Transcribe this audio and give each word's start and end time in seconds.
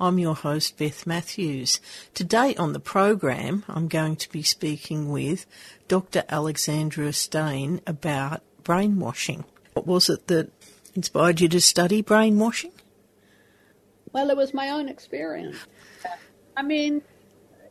I'm 0.00 0.20
your 0.20 0.36
host, 0.36 0.78
Beth 0.78 1.08
Matthews. 1.08 1.80
Today 2.14 2.54
on 2.54 2.72
the 2.72 2.78
program, 2.78 3.64
I'm 3.68 3.88
going 3.88 4.14
to 4.14 4.30
be 4.30 4.44
speaking 4.44 5.10
with 5.10 5.44
Dr. 5.88 6.22
Alexandra 6.28 7.12
Stein 7.12 7.80
about 7.84 8.42
brainwashing. 8.62 9.44
What 9.72 9.88
was 9.88 10.08
it 10.08 10.28
that 10.28 10.52
inspired 10.94 11.40
you 11.40 11.48
to 11.48 11.60
study 11.60 12.00
brainwashing? 12.00 12.70
Well, 14.12 14.30
it 14.30 14.36
was 14.36 14.54
my 14.54 14.68
own 14.68 14.88
experience. 14.88 15.56
I 16.56 16.62
mean, 16.62 17.02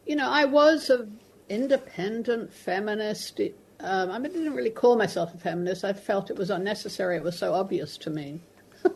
you 0.05 0.17
know, 0.17 0.29
I 0.29 0.43
was 0.43 0.89
an 0.89 1.19
independent 1.47 2.53
feminist. 2.53 3.39
Um, 3.79 4.11
I 4.11 4.19
mean, 4.19 4.31
I 4.31 4.35
didn't 4.35 4.53
really 4.53 4.69
call 4.69 4.97
myself 4.97 5.33
a 5.33 5.37
feminist. 5.37 5.85
I 5.85 5.93
felt 5.93 6.29
it 6.29 6.35
was 6.35 6.49
unnecessary. 6.49 7.15
It 7.15 7.23
was 7.23 7.39
so 7.39 7.53
obvious 7.53 7.97
to 7.99 8.09
me 8.09 8.41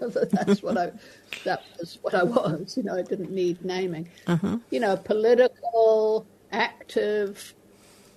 that's 0.31 0.63
what 0.63 0.77
I 0.77 0.91
that 1.43 1.63
was 1.79 1.99
what 2.01 2.13
I 2.13 2.23
was. 2.23 2.75
You 2.77 2.83
know, 2.83 2.95
I 2.95 3.01
didn't 3.01 3.31
need 3.31 3.63
naming. 3.63 4.09
You 4.69 4.79
know, 4.79 4.97
political, 4.97 6.25
active, 6.51 7.53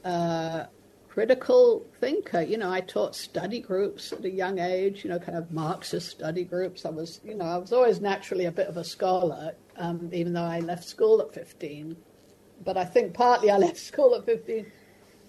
uh, 0.05 0.65
critical 1.09 1.85
thinker. 2.01 2.43
You 2.43 2.59
know, 2.59 2.71
I 2.71 2.81
taught 2.81 3.15
study 3.15 3.61
groups 3.61 4.13
at 4.13 4.25
a 4.25 4.31
young 4.31 4.59
age. 4.59 5.05
You 5.05 5.11
know, 5.11 5.19
kind 5.19 5.39
of 5.39 5.51
Marxist 5.53 6.11
study 6.11 6.45
groups. 6.45 6.85
I 6.85 6.91
was, 6.91 7.21
you 7.25 7.35
know, 7.35 7.45
I 7.45 7.57
was 7.59 7.73
always 7.73 8.01
naturally 8.01 8.47
a 8.47 8.53
bit 8.53 8.69
of 8.69 8.77
a 8.77 8.85
scholar, 8.85 9.55
um, 9.77 10.11
even 10.13 10.33
though 10.33 10.43
I 10.43 10.61
left 10.61 10.85
school 10.85 11.21
at 11.21 11.33
fifteen. 11.35 11.97
But 12.65 12.77
I 12.77 12.85
think 12.85 13.15
partly 13.15 13.51
I 13.51 13.59
left 13.67 13.79
school 13.79 14.15
at 14.15 14.25
fifteen 14.25 14.67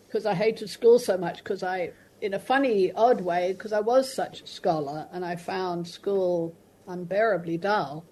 because 0.08 0.26
I 0.26 0.34
hated 0.34 0.70
school 0.70 0.98
so 0.98 1.18
much 1.18 1.40
because 1.40 1.62
I, 1.62 1.92
in 2.26 2.34
a 2.34 2.40
funny, 2.40 2.92
odd 2.94 3.22
way, 3.22 3.54
because 3.54 3.72
I 3.72 3.80
was 3.80 4.12
such 4.12 4.42
a 4.42 4.48
scholar 4.48 5.08
and 5.12 5.24
I 5.24 5.36
found 5.36 5.88
school 5.88 6.56
unbearably 6.88 7.58
dull. 7.58 8.04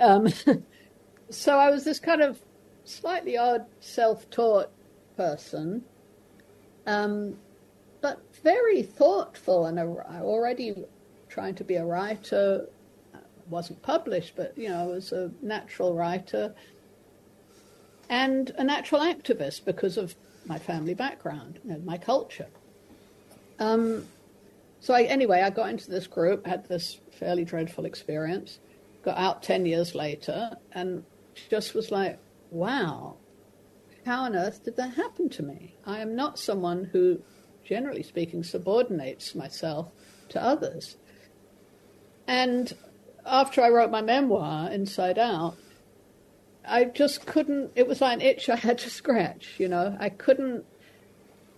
Um, 0.00 0.28
so 1.30 1.58
I 1.58 1.70
was 1.70 1.84
this 1.84 1.98
kind 1.98 2.22
of 2.22 2.40
slightly 2.84 3.36
odd, 3.36 3.66
self-taught 3.80 4.70
person, 5.16 5.82
um, 6.86 7.36
but 8.00 8.20
very 8.42 8.82
thoughtful 8.82 9.66
and 9.66 9.78
already 9.78 10.74
trying 11.28 11.54
to 11.56 11.64
be 11.64 11.76
a 11.76 11.84
writer. 11.84 12.68
I 13.14 13.18
wasn't 13.48 13.82
published, 13.82 14.34
but 14.36 14.56
you 14.56 14.68
know, 14.68 14.82
I 14.82 14.86
was 14.86 15.12
a 15.12 15.32
natural 15.42 15.94
writer 15.94 16.54
and 18.08 18.50
a 18.58 18.64
natural 18.64 19.00
activist 19.00 19.64
because 19.64 19.96
of 19.96 20.14
my 20.46 20.58
family 20.58 20.94
background 20.94 21.58
and 21.68 21.84
my 21.84 21.96
culture. 21.96 22.48
Um, 23.58 24.06
so 24.80 24.94
I, 24.94 25.04
anyway, 25.04 25.40
I 25.40 25.50
got 25.50 25.70
into 25.70 25.90
this 25.90 26.06
group, 26.06 26.46
had 26.46 26.68
this 26.68 26.98
fairly 27.18 27.44
dreadful 27.44 27.84
experience, 27.84 28.58
got 29.02 29.16
out 29.16 29.42
10 29.42 29.66
years 29.66 29.94
later, 29.94 30.56
and 30.72 31.04
just 31.48 31.74
was 31.74 31.90
like, 31.90 32.18
wow, 32.50 33.16
how 34.04 34.24
on 34.24 34.36
earth 34.36 34.64
did 34.64 34.76
that 34.76 34.94
happen 34.94 35.28
to 35.30 35.42
me? 35.42 35.76
I 35.86 36.00
am 36.00 36.14
not 36.14 36.38
someone 36.38 36.84
who, 36.92 37.22
generally 37.64 38.02
speaking, 38.02 38.42
subordinates 38.44 39.34
myself 39.34 39.90
to 40.30 40.42
others. 40.42 40.96
And 42.26 42.72
after 43.24 43.62
I 43.62 43.70
wrote 43.70 43.90
my 43.90 44.02
memoir, 44.02 44.70
Inside 44.70 45.18
Out, 45.18 45.56
I 46.66 46.84
just 46.84 47.26
couldn't, 47.26 47.72
it 47.74 47.86
was 47.86 48.00
like 48.00 48.14
an 48.14 48.20
itch 48.20 48.48
I 48.48 48.56
had 48.56 48.78
to 48.78 48.90
scratch, 48.90 49.54
you 49.58 49.68
know. 49.68 49.96
I 49.98 50.08
couldn't 50.08 50.64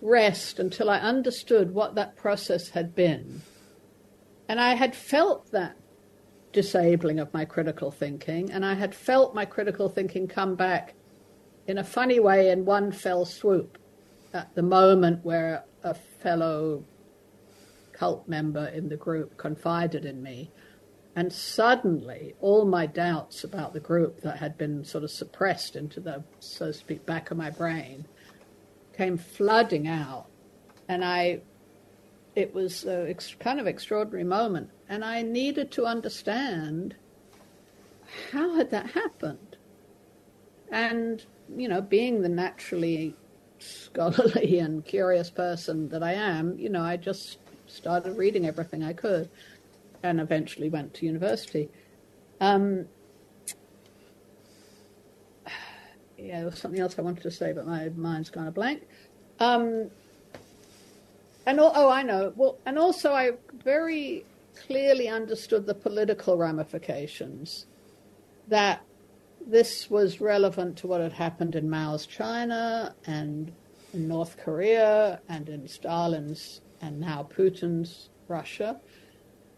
rest 0.01 0.59
until 0.59 0.89
I 0.89 0.99
understood 0.99 1.73
what 1.73 1.95
that 1.95 2.15
process 2.15 2.69
had 2.69 2.95
been. 2.95 3.41
And 4.47 4.59
I 4.59 4.75
had 4.75 4.95
felt 4.95 5.51
that 5.51 5.75
disabling 6.53 7.19
of 7.19 7.33
my 7.33 7.45
critical 7.45 7.91
thinking, 7.91 8.51
and 8.51 8.65
I 8.65 8.75
had 8.75 8.95
felt 8.95 9.35
my 9.35 9.45
critical 9.45 9.89
thinking 9.89 10.27
come 10.27 10.55
back 10.55 10.93
in 11.67 11.77
a 11.77 11.83
funny 11.83 12.19
way 12.19 12.49
in 12.49 12.65
one 12.65 12.91
fell 12.91 13.25
swoop 13.25 13.77
at 14.33 14.53
the 14.55 14.63
moment 14.63 15.25
where 15.25 15.63
a 15.83 15.93
fellow 15.93 16.83
cult 17.91 18.27
member 18.27 18.67
in 18.67 18.89
the 18.89 18.95
group 18.95 19.37
confided 19.37 20.05
in 20.05 20.21
me. 20.21 20.51
And 21.15 21.33
suddenly, 21.33 22.35
all 22.39 22.65
my 22.65 22.85
doubts 22.85 23.43
about 23.43 23.73
the 23.73 23.79
group 23.79 24.21
that 24.21 24.37
had 24.37 24.57
been 24.57 24.85
sort 24.85 25.03
of 25.03 25.09
suppressed 25.09 25.75
into 25.75 25.99
the, 25.99 26.23
so 26.39 26.67
to 26.67 26.73
speak, 26.73 27.05
back 27.05 27.31
of 27.31 27.37
my 27.37 27.49
brain 27.49 28.05
came 28.97 29.17
flooding 29.17 29.87
out. 29.87 30.25
And 30.89 31.03
I, 31.03 31.41
it 32.35 32.53
was 32.53 32.85
a 32.85 33.09
ex- 33.09 33.35
kind 33.39 33.59
of 33.59 33.67
extraordinary 33.67 34.23
moment. 34.23 34.69
And 34.89 35.03
I 35.03 35.21
needed 35.21 35.71
to 35.71 35.85
understand 35.85 36.95
how 38.31 38.55
had 38.55 38.71
that 38.71 38.91
happened? 38.91 39.57
And, 40.71 41.23
you 41.55 41.67
know, 41.67 41.81
being 41.81 42.21
the 42.21 42.29
naturally 42.29 43.15
scholarly 43.59 44.59
and 44.65 44.85
curious 44.85 45.29
person 45.29 45.89
that 45.89 46.03
I 46.03 46.13
am, 46.13 46.57
you 46.57 46.69
know, 46.69 46.81
I 46.81 46.97
just 46.97 47.37
started 47.67 48.17
reading 48.17 48.45
everything 48.45 48.83
I 48.83 48.93
could 48.93 49.29
and 50.03 50.19
eventually 50.19 50.69
went 50.69 50.93
to 50.95 51.05
university. 51.05 51.69
Um, 52.39 52.85
yeah, 56.17 56.37
there 56.39 56.49
was 56.49 56.59
something 56.59 56.79
else 56.79 56.97
I 56.97 57.01
wanted 57.01 57.23
to 57.23 57.31
say, 57.31 57.53
but 57.53 57.65
my 57.65 57.89
mind's 57.89 58.29
gone 58.29 58.47
a 58.47 58.51
blank. 58.51 58.87
Um, 59.39 59.89
and 61.45 61.59
al- 61.59 61.73
oh, 61.75 61.89
I 61.89 62.03
know. 62.03 62.33
Well, 62.35 62.57
and 62.65 62.77
also 62.77 63.13
I 63.13 63.31
very 63.63 64.25
clearly 64.65 65.07
understood 65.07 65.65
the 65.65 65.73
political 65.73 66.37
ramifications 66.37 67.67
that 68.47 68.81
this 69.45 69.89
was 69.89 70.19
relevant 70.19 70.77
to 70.77 70.87
what 70.87 71.01
had 71.01 71.13
happened 71.13 71.55
in 71.55 71.69
Mao's 71.69 72.05
China 72.05 72.95
and 73.05 73.51
in 73.93 74.07
North 74.07 74.37
Korea 74.37 75.21
and 75.29 75.47
in 75.47 75.67
Stalin's 75.67 76.61
and 76.81 76.99
now 76.99 77.27
Putin's 77.35 78.09
Russia 78.27 78.79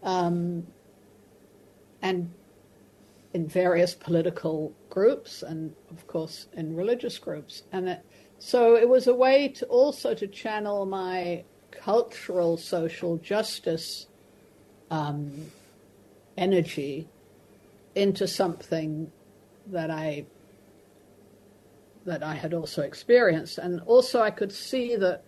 um, 0.02 0.66
and 2.02 2.32
in 3.32 3.46
various 3.46 3.94
political 3.94 4.72
groups 4.88 5.42
and 5.42 5.72
of 5.90 6.06
course 6.06 6.48
in 6.54 6.74
religious 6.74 7.18
groups. 7.18 7.62
And 7.72 7.88
it, 7.88 8.04
so 8.38 8.76
it 8.76 8.88
was 8.88 9.06
a 9.06 9.14
way 9.14 9.48
to 9.48 9.66
also 9.66 10.14
to 10.14 10.26
channel 10.26 10.86
my 10.86 11.44
cultural 11.70 12.56
social 12.56 13.18
justice 13.18 14.06
um, 14.90 15.30
energy 16.36 17.08
into 17.94 18.26
something 18.26 19.10
that 19.66 19.90
I 19.90 20.26
that 22.06 22.22
I 22.22 22.34
had 22.34 22.54
also 22.54 22.82
experienced. 22.82 23.58
And 23.58 23.80
also 23.82 24.20
I 24.20 24.30
could 24.30 24.52
see 24.52 24.96
that 24.96 25.22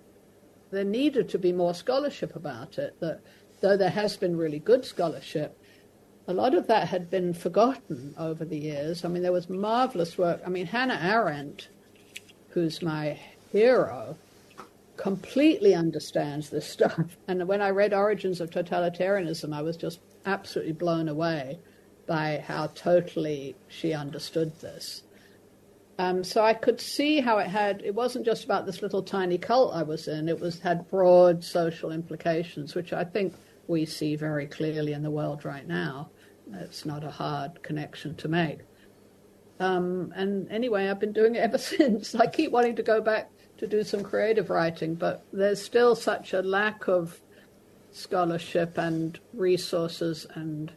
there 0.71 0.85
needed 0.85 1.29
to 1.29 1.39
be 1.39 1.53
more 1.53 1.75
scholarship 1.75 2.35
about 2.35 2.79
it 2.79 2.99
that 3.01 3.21
though 3.61 3.77
there 3.77 3.91
has 3.91 4.17
been 4.17 4.37
really 4.37 4.59
good 4.59 4.85
scholarship, 4.85 5.62
a 6.29 6.33
lot 6.33 6.55
of 6.55 6.67
that 6.69 6.89
had 6.89 7.11
been 7.11 7.35
forgotten 7.35 8.15
over 8.17 8.45
the 8.45 8.59
years. 8.59 9.05
I 9.05 9.09
mean, 9.09 9.23
there 9.23 9.33
was 9.33 9.49
marvelous 9.49 10.17
work. 10.17 10.41
I 10.47 10.51
mean, 10.51 10.67
Hannah 10.67 11.01
Arendt, 11.03 11.69
who's 12.51 12.81
my 12.83 13.19
hero, 13.51 14.17
completely 14.97 15.75
understands 15.75 16.51
this 16.51 16.69
stuff. 16.71 17.17
And 17.27 17.47
when 17.49 17.61
I 17.61 17.71
read 17.71 17.93
Origins 17.93 18.41
of 18.41 18.51
Totalitarianism, 18.51 19.53
I 19.53 19.63
was 19.63 19.77
just 19.77 20.01
absolutely 20.25 20.75
blown 20.75 21.09
away 21.09 21.59
by 22.07 22.45
how 22.47 22.69
totally 22.69 23.57
she 23.69 23.93
understood 23.93 24.61
this. 24.61 25.03
Um, 25.99 26.25
so 26.25 26.43
I 26.43 26.55
could 26.55 26.81
see 26.81 27.21
how 27.21 27.39
it 27.39 27.49
had. 27.49 27.83
It 27.85 27.95
wasn't 27.95 28.25
just 28.25 28.45
about 28.45 28.67
this 28.67 28.83
little 28.83 29.03
tiny 29.03 29.39
cult 29.39 29.75
I 29.75 29.83
was 29.83 30.09
in. 30.09 30.29
It 30.29 30.41
was 30.41 30.59
had 30.59 30.89
broad 30.91 31.45
social 31.45 31.93
implications, 31.93 32.75
which 32.75 32.93
I 32.93 33.05
think 33.05 33.35
we 33.67 33.85
see 33.87 34.17
very 34.17 34.47
clearly 34.47 34.93
in 34.93 35.03
the 35.03 35.11
world 35.11 35.45
right 35.45 35.67
now. 35.67 36.11
It's 36.53 36.85
not 36.85 37.05
a 37.05 37.11
hard 37.11 37.63
connection 37.63 38.15
to 38.17 38.29
make. 38.29 38.61
Um, 39.61 40.13
and 40.17 40.51
anyway, 40.51 40.89
I've 40.89 41.01
been 41.01 41.13
doing 41.13 41.37
it 41.37 41.41
ever 41.41 41.59
since. 41.77 42.15
I 42.15 42.27
keep 42.27 42.53
wanting 42.53 42.77
to 42.77 42.83
go 42.83 43.01
back 43.01 43.31
to 43.59 43.67
do 43.67 43.85
some 43.85 44.03
creative 44.03 44.51
writing, 44.51 44.95
but 44.95 45.25
there's 45.33 45.63
still 45.63 45.95
such 45.95 46.33
a 46.33 46.43
lack 46.43 46.89
of 46.89 47.21
scholarship 47.93 48.79
and 48.79 49.21
resources 49.35 50.27
and 50.35 50.73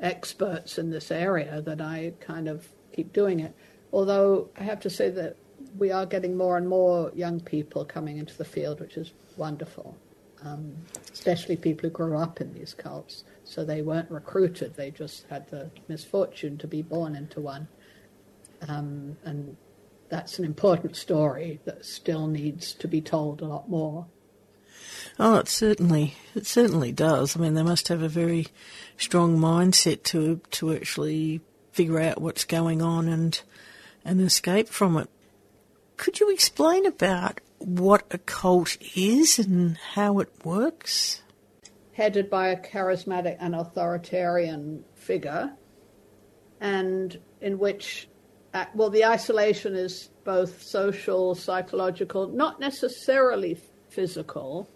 experts 0.00 0.78
in 0.78 0.90
this 0.90 1.10
area 1.10 1.62
that 1.62 1.80
I 1.80 2.14
kind 2.20 2.48
of 2.48 2.68
keep 2.92 3.12
doing 3.12 3.40
it. 3.40 3.54
Although 3.92 4.48
I 4.58 4.64
have 4.64 4.80
to 4.80 4.90
say 4.90 5.10
that 5.10 5.36
we 5.78 5.92
are 5.92 6.06
getting 6.06 6.36
more 6.36 6.56
and 6.56 6.68
more 6.68 7.12
young 7.14 7.40
people 7.40 7.84
coming 7.84 8.18
into 8.18 8.36
the 8.36 8.44
field, 8.44 8.80
which 8.80 8.96
is 8.96 9.12
wonderful, 9.36 9.96
um, 10.44 10.74
especially 11.12 11.56
people 11.56 11.88
who 11.88 11.94
grew 11.94 12.18
up 12.18 12.40
in 12.40 12.52
these 12.52 12.74
cults. 12.74 13.24
So 13.44 13.64
they 13.64 13.82
weren't 13.82 14.10
recruited, 14.10 14.76
they 14.76 14.90
just 14.90 15.26
had 15.28 15.48
the 15.50 15.70
misfortune 15.88 16.58
to 16.58 16.66
be 16.66 16.82
born 16.82 17.16
into 17.16 17.40
one. 17.40 17.68
Um, 18.68 19.16
and 19.24 19.56
that's 20.08 20.38
an 20.38 20.44
important 20.44 20.96
story 20.96 21.60
that 21.64 21.84
still 21.84 22.26
needs 22.26 22.72
to 22.74 22.88
be 22.88 23.00
told 23.00 23.40
a 23.40 23.46
lot 23.46 23.68
more. 23.68 24.06
Oh, 25.18 25.36
it 25.36 25.48
certainly 25.48 26.14
it 26.34 26.46
certainly 26.46 26.92
does. 26.92 27.36
I 27.36 27.40
mean, 27.40 27.54
they 27.54 27.62
must 27.62 27.88
have 27.88 28.02
a 28.02 28.08
very 28.08 28.48
strong 28.96 29.38
mindset 29.38 30.02
to 30.04 30.40
to 30.52 30.72
actually 30.72 31.40
figure 31.72 32.00
out 32.00 32.20
what's 32.20 32.44
going 32.44 32.82
on 32.82 33.08
and 33.08 33.40
and 34.04 34.20
escape 34.20 34.68
from 34.68 34.96
it. 34.96 35.08
Could 35.96 36.20
you 36.20 36.30
explain 36.30 36.86
about 36.86 37.40
what 37.66 38.04
a 38.10 38.18
cult 38.18 38.76
is 38.96 39.38
and 39.38 39.76
how 39.76 40.18
it 40.18 40.30
works? 40.44 41.22
Headed 41.92 42.28
by 42.28 42.48
a 42.48 42.60
charismatic 42.60 43.36
and 43.40 43.54
authoritarian 43.54 44.84
figure, 44.94 45.52
and 46.60 47.18
in 47.40 47.58
which, 47.58 48.08
uh, 48.52 48.64
well, 48.74 48.90
the 48.90 49.04
isolation 49.04 49.74
is 49.74 50.10
both 50.24 50.62
social, 50.62 51.34
psychological, 51.34 52.28
not 52.28 52.58
necessarily 52.58 53.58
physical, 53.88 54.68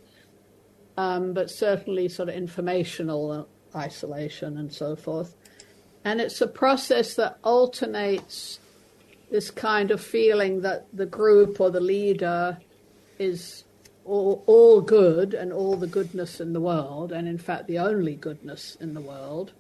um, 0.97 1.33
but 1.33 1.51
certainly 1.51 2.09
sort 2.09 2.29
of 2.29 2.35
informational 2.35 3.49
isolation 3.75 4.59
and 4.59 4.73
so 4.73 4.97
forth. 4.97 5.35
And 6.05 6.21
it's 6.21 6.41
a 6.41 6.47
process 6.47 7.15
that 7.15 7.39
alternates 7.43 8.61
this 9.31 9.51
kind 9.51 9.91
of 9.91 10.01
feeling 10.01 10.63
that 10.63 10.87
the 10.93 11.07
group 11.07 11.61
or 11.61 11.71
the 11.71 11.81
leader 11.81 12.59
is 13.19 13.65
all, 14.05 14.43
all, 14.47 14.81
good 14.81 15.35
and 15.35 15.53
all 15.53 15.77
the 15.77 15.87
goodness 15.87 16.41
in 16.41 16.53
the 16.53 16.61
world, 16.61 17.13
and 17.13 17.29
in 17.29 17.39
fact, 17.39 17.67
the 17.67 17.79
only 17.79 18.15
goodness 18.15 18.77
in 18.81 18.95
the 18.95 19.01
world, 19.01 19.53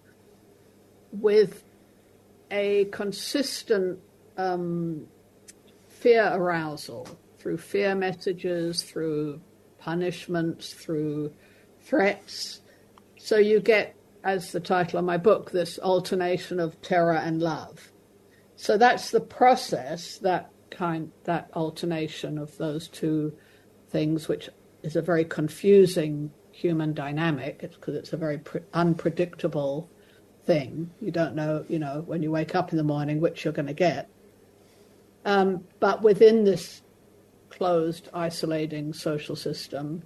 with 1.13 1.65
a 2.51 2.87
consistent 2.87 3.99
um, 4.37 5.07
fear 5.89 6.31
arousal 6.33 7.07
through 7.39 7.59
fear 7.59 7.95
messages, 7.95 8.83
through 8.83 9.41
punishments, 9.79 10.73
through 10.73 11.33
threats. 11.83 12.61
So 13.19 13.37
you 13.37 13.61
get, 13.61 13.95
as 14.25 14.53
the 14.53 14.61
title 14.61 14.99
of 14.99 15.05
my 15.05 15.17
book, 15.17 15.51
this 15.51 15.79
alternation 15.79 16.61
of 16.61 16.81
terror 16.83 17.15
and 17.15 17.41
love. 17.41 17.91
So 18.57 18.77
that's 18.77 19.11
the 19.11 19.21
process, 19.21 20.19
that 20.19 20.51
kind, 20.71 21.13
that 21.25 21.51
alternation 21.55 22.39
of 22.39 22.57
those 22.59 22.89
two 22.89 23.35
things, 23.89 24.29
which 24.29 24.49
is 24.83 24.97
a 24.97 25.03
very 25.03 25.25
confusing 25.25 26.31
human 26.53 26.93
dynamic 26.93 27.61
It's 27.63 27.77
because 27.77 27.95
it's, 27.95 28.13
a 28.13 28.17
very 28.17 28.39
pre- 28.39 28.63
unpredictable 28.75 29.89
thing. 30.45 30.91
You 31.01 31.13
don't 31.13 31.35
know, 31.35 31.65
you 31.69 31.79
know, 31.79 32.03
when 32.07 32.23
you 32.23 32.31
wake 32.31 32.55
up 32.55 32.73
in 32.73 32.77
the 32.77 32.85
morning 32.85 33.21
which 33.21 33.45
you're 33.45 33.53
going 33.53 33.67
to 33.67 33.75
get. 33.75 34.09
Um, 35.25 35.65
but 35.79 36.03
within 36.03 36.45
this 36.45 36.83
closed, 37.51 38.09
isolating 38.13 38.93
social 38.93 39.37
system, 39.37 40.03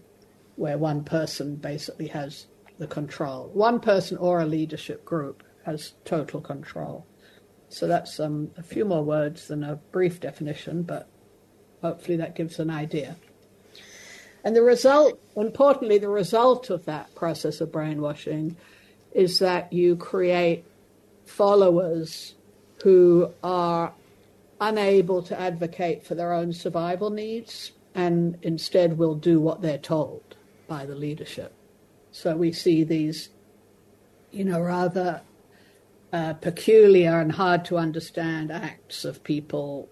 where 0.56 0.76
one 0.76 1.04
person 1.04 1.56
basically 1.56 2.08
has 2.08 2.46
the 2.78 2.86
control, 2.86 3.50
one 3.54 3.80
person 3.80 4.18
or 4.18 4.40
a 4.40 4.46
leadership 4.46 5.04
group 5.04 5.42
has 5.64 5.94
total 6.04 6.40
control. 6.40 7.06
So 7.68 7.86
that's 7.86 8.20
um, 8.20 8.50
a 8.58 8.62
few 8.62 8.84
more 8.84 9.02
words 9.02 9.48
than 9.48 9.64
a 9.64 9.76
brief 9.76 10.20
definition, 10.20 10.82
but 10.82 11.08
hopefully 11.80 12.18
that 12.18 12.34
gives 12.34 12.58
an 12.58 12.68
idea. 12.68 13.16
And 14.44 14.56
the 14.56 14.62
result, 14.62 15.20
importantly, 15.36 15.98
the 15.98 16.08
result 16.08 16.70
of 16.70 16.84
that 16.86 17.14
process 17.14 17.60
of 17.60 17.70
brainwashing 17.70 18.56
is 19.12 19.38
that 19.38 19.72
you 19.72 19.96
create 19.96 20.64
followers 21.26 22.34
who 22.82 23.32
are 23.42 23.92
unable 24.60 25.22
to 25.22 25.38
advocate 25.38 26.04
for 26.04 26.14
their 26.14 26.32
own 26.32 26.52
survival 26.52 27.10
needs 27.10 27.72
and 27.94 28.38
instead 28.42 28.98
will 28.98 29.14
do 29.14 29.40
what 29.40 29.60
they're 29.60 29.78
told 29.78 30.22
by 30.66 30.86
the 30.86 30.94
leadership. 30.94 31.52
So 32.10 32.36
we 32.36 32.52
see 32.52 32.84
these, 32.84 33.30
you 34.30 34.44
know, 34.44 34.60
rather 34.60 35.22
uh, 36.12 36.34
peculiar 36.34 37.20
and 37.20 37.32
hard 37.32 37.64
to 37.66 37.78
understand 37.78 38.52
acts 38.52 39.04
of 39.04 39.24
people. 39.24 39.88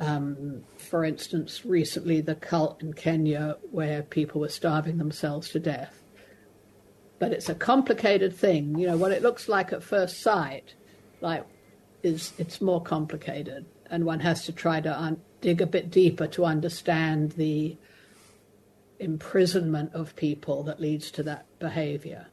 Um, 0.00 0.64
for 0.78 1.04
instance, 1.04 1.64
recently 1.66 2.22
the 2.22 2.34
cult 2.34 2.82
in 2.82 2.94
Kenya 2.94 3.58
where 3.70 4.02
people 4.02 4.40
were 4.40 4.48
starving 4.48 4.96
themselves 4.96 5.50
to 5.50 5.60
death. 5.60 6.02
But 7.18 7.32
it's 7.32 7.50
a 7.50 7.54
complicated 7.54 8.34
thing. 8.34 8.78
You 8.78 8.86
know, 8.86 8.96
what 8.96 9.12
it 9.12 9.22
looks 9.22 9.46
like 9.46 9.74
at 9.74 9.82
first 9.82 10.22
sight, 10.22 10.74
like, 11.20 11.44
is 12.02 12.32
it's 12.38 12.62
more 12.62 12.82
complicated, 12.82 13.66
and 13.90 14.06
one 14.06 14.20
has 14.20 14.46
to 14.46 14.52
try 14.52 14.80
to 14.80 14.98
un- 14.98 15.20
dig 15.42 15.60
a 15.60 15.66
bit 15.66 15.90
deeper 15.90 16.26
to 16.28 16.46
understand 16.46 17.32
the 17.32 17.76
imprisonment 18.98 19.92
of 19.94 20.16
people 20.16 20.62
that 20.62 20.80
leads 20.80 21.10
to 21.10 21.22
that 21.24 21.44
behavior. 21.58 22.28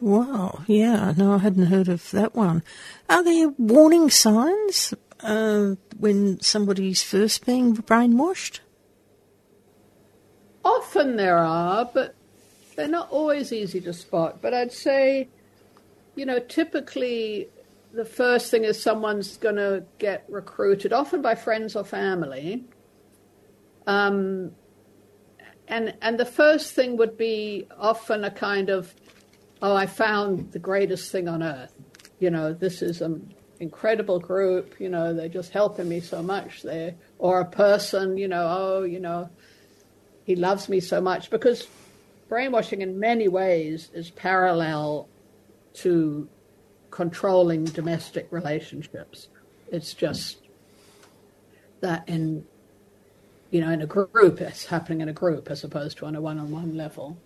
Wow, 0.00 0.62
yeah, 0.66 1.12
no, 1.16 1.34
I 1.34 1.38
hadn't 1.38 1.66
heard 1.66 1.88
of 1.88 2.10
that 2.10 2.34
one. 2.34 2.62
Are 3.08 3.24
there 3.24 3.48
warning 3.58 4.10
signs 4.10 4.94
uh, 5.20 5.74
when 5.98 6.40
somebody's 6.40 7.02
first 7.02 7.46
being 7.46 7.76
brainwashed? 7.76 8.60
Often 10.64 11.16
there 11.16 11.38
are, 11.38 11.88
but 11.92 12.14
they're 12.74 12.88
not 12.88 13.10
always 13.10 13.52
easy 13.52 13.80
to 13.82 13.92
spot. 13.92 14.42
But 14.42 14.52
I'd 14.54 14.72
say, 14.72 15.28
you 16.14 16.26
know, 16.26 16.38
typically 16.38 17.48
the 17.92 18.04
first 18.04 18.50
thing 18.50 18.64
is 18.64 18.80
someone's 18.80 19.36
going 19.36 19.56
to 19.56 19.84
get 19.98 20.24
recruited, 20.28 20.92
often 20.92 21.22
by 21.22 21.34
friends 21.34 21.76
or 21.76 21.84
family. 21.84 22.64
Um, 23.86 24.52
and 25.68 25.94
and 26.02 26.18
the 26.18 26.26
first 26.26 26.74
thing 26.74 26.96
would 26.96 27.16
be 27.16 27.66
often 27.78 28.24
a 28.24 28.30
kind 28.30 28.70
of 28.70 28.94
oh, 29.62 29.74
I 29.74 29.86
found 29.86 30.52
the 30.52 30.58
greatest 30.58 31.10
thing 31.10 31.28
on 31.28 31.42
earth. 31.42 31.72
You 32.18 32.30
know, 32.30 32.52
this 32.52 32.82
is 32.82 33.00
an 33.00 33.34
incredible 33.60 34.18
group. 34.18 34.78
You 34.80 34.88
know, 34.88 35.14
they're 35.14 35.28
just 35.28 35.50
helping 35.50 35.88
me 35.88 36.00
so 36.00 36.22
much 36.22 36.62
there. 36.62 36.94
Or 37.18 37.40
a 37.40 37.44
person, 37.44 38.16
you 38.16 38.28
know, 38.28 38.46
oh, 38.48 38.82
you 38.84 39.00
know, 39.00 39.30
he 40.24 40.36
loves 40.36 40.68
me 40.68 40.80
so 40.80 41.00
much. 41.00 41.30
Because 41.30 41.66
brainwashing 42.28 42.82
in 42.82 42.98
many 42.98 43.28
ways 43.28 43.90
is 43.94 44.10
parallel 44.10 45.08
to 45.74 46.28
controlling 46.90 47.64
domestic 47.64 48.28
relationships. 48.30 49.28
It's 49.70 49.94
just 49.94 50.38
that 51.80 52.08
in 52.08 52.44
you 53.50 53.60
know 53.60 53.70
in 53.70 53.82
a 53.82 53.86
group 53.86 54.40
it's 54.40 54.64
happening 54.64 55.02
in 55.02 55.10
a 55.10 55.12
group 55.12 55.50
as 55.50 55.62
opposed 55.62 55.98
to 55.98 56.06
on 56.06 56.16
a 56.16 56.20
one-on-one 56.20 56.74
level 56.74 57.18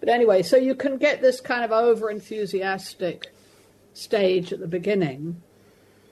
but 0.00 0.08
anyway, 0.08 0.42
so 0.42 0.56
you 0.56 0.74
can 0.74 0.96
get 0.98 1.20
this 1.20 1.40
kind 1.40 1.64
of 1.64 1.72
over 1.72 2.10
enthusiastic 2.10 3.32
stage 3.94 4.52
at 4.52 4.60
the 4.60 4.68
beginning, 4.68 5.42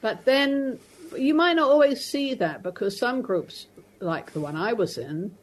but 0.00 0.24
then 0.24 0.78
you 1.16 1.34
might 1.34 1.54
not 1.54 1.70
always 1.70 2.04
see 2.04 2.34
that 2.34 2.62
because 2.62 2.98
some 2.98 3.22
groups, 3.22 3.66
like 4.00 4.32
the 4.32 4.40
one 4.40 4.56
I 4.56 4.72
was 4.72 4.98
in, 4.98 5.34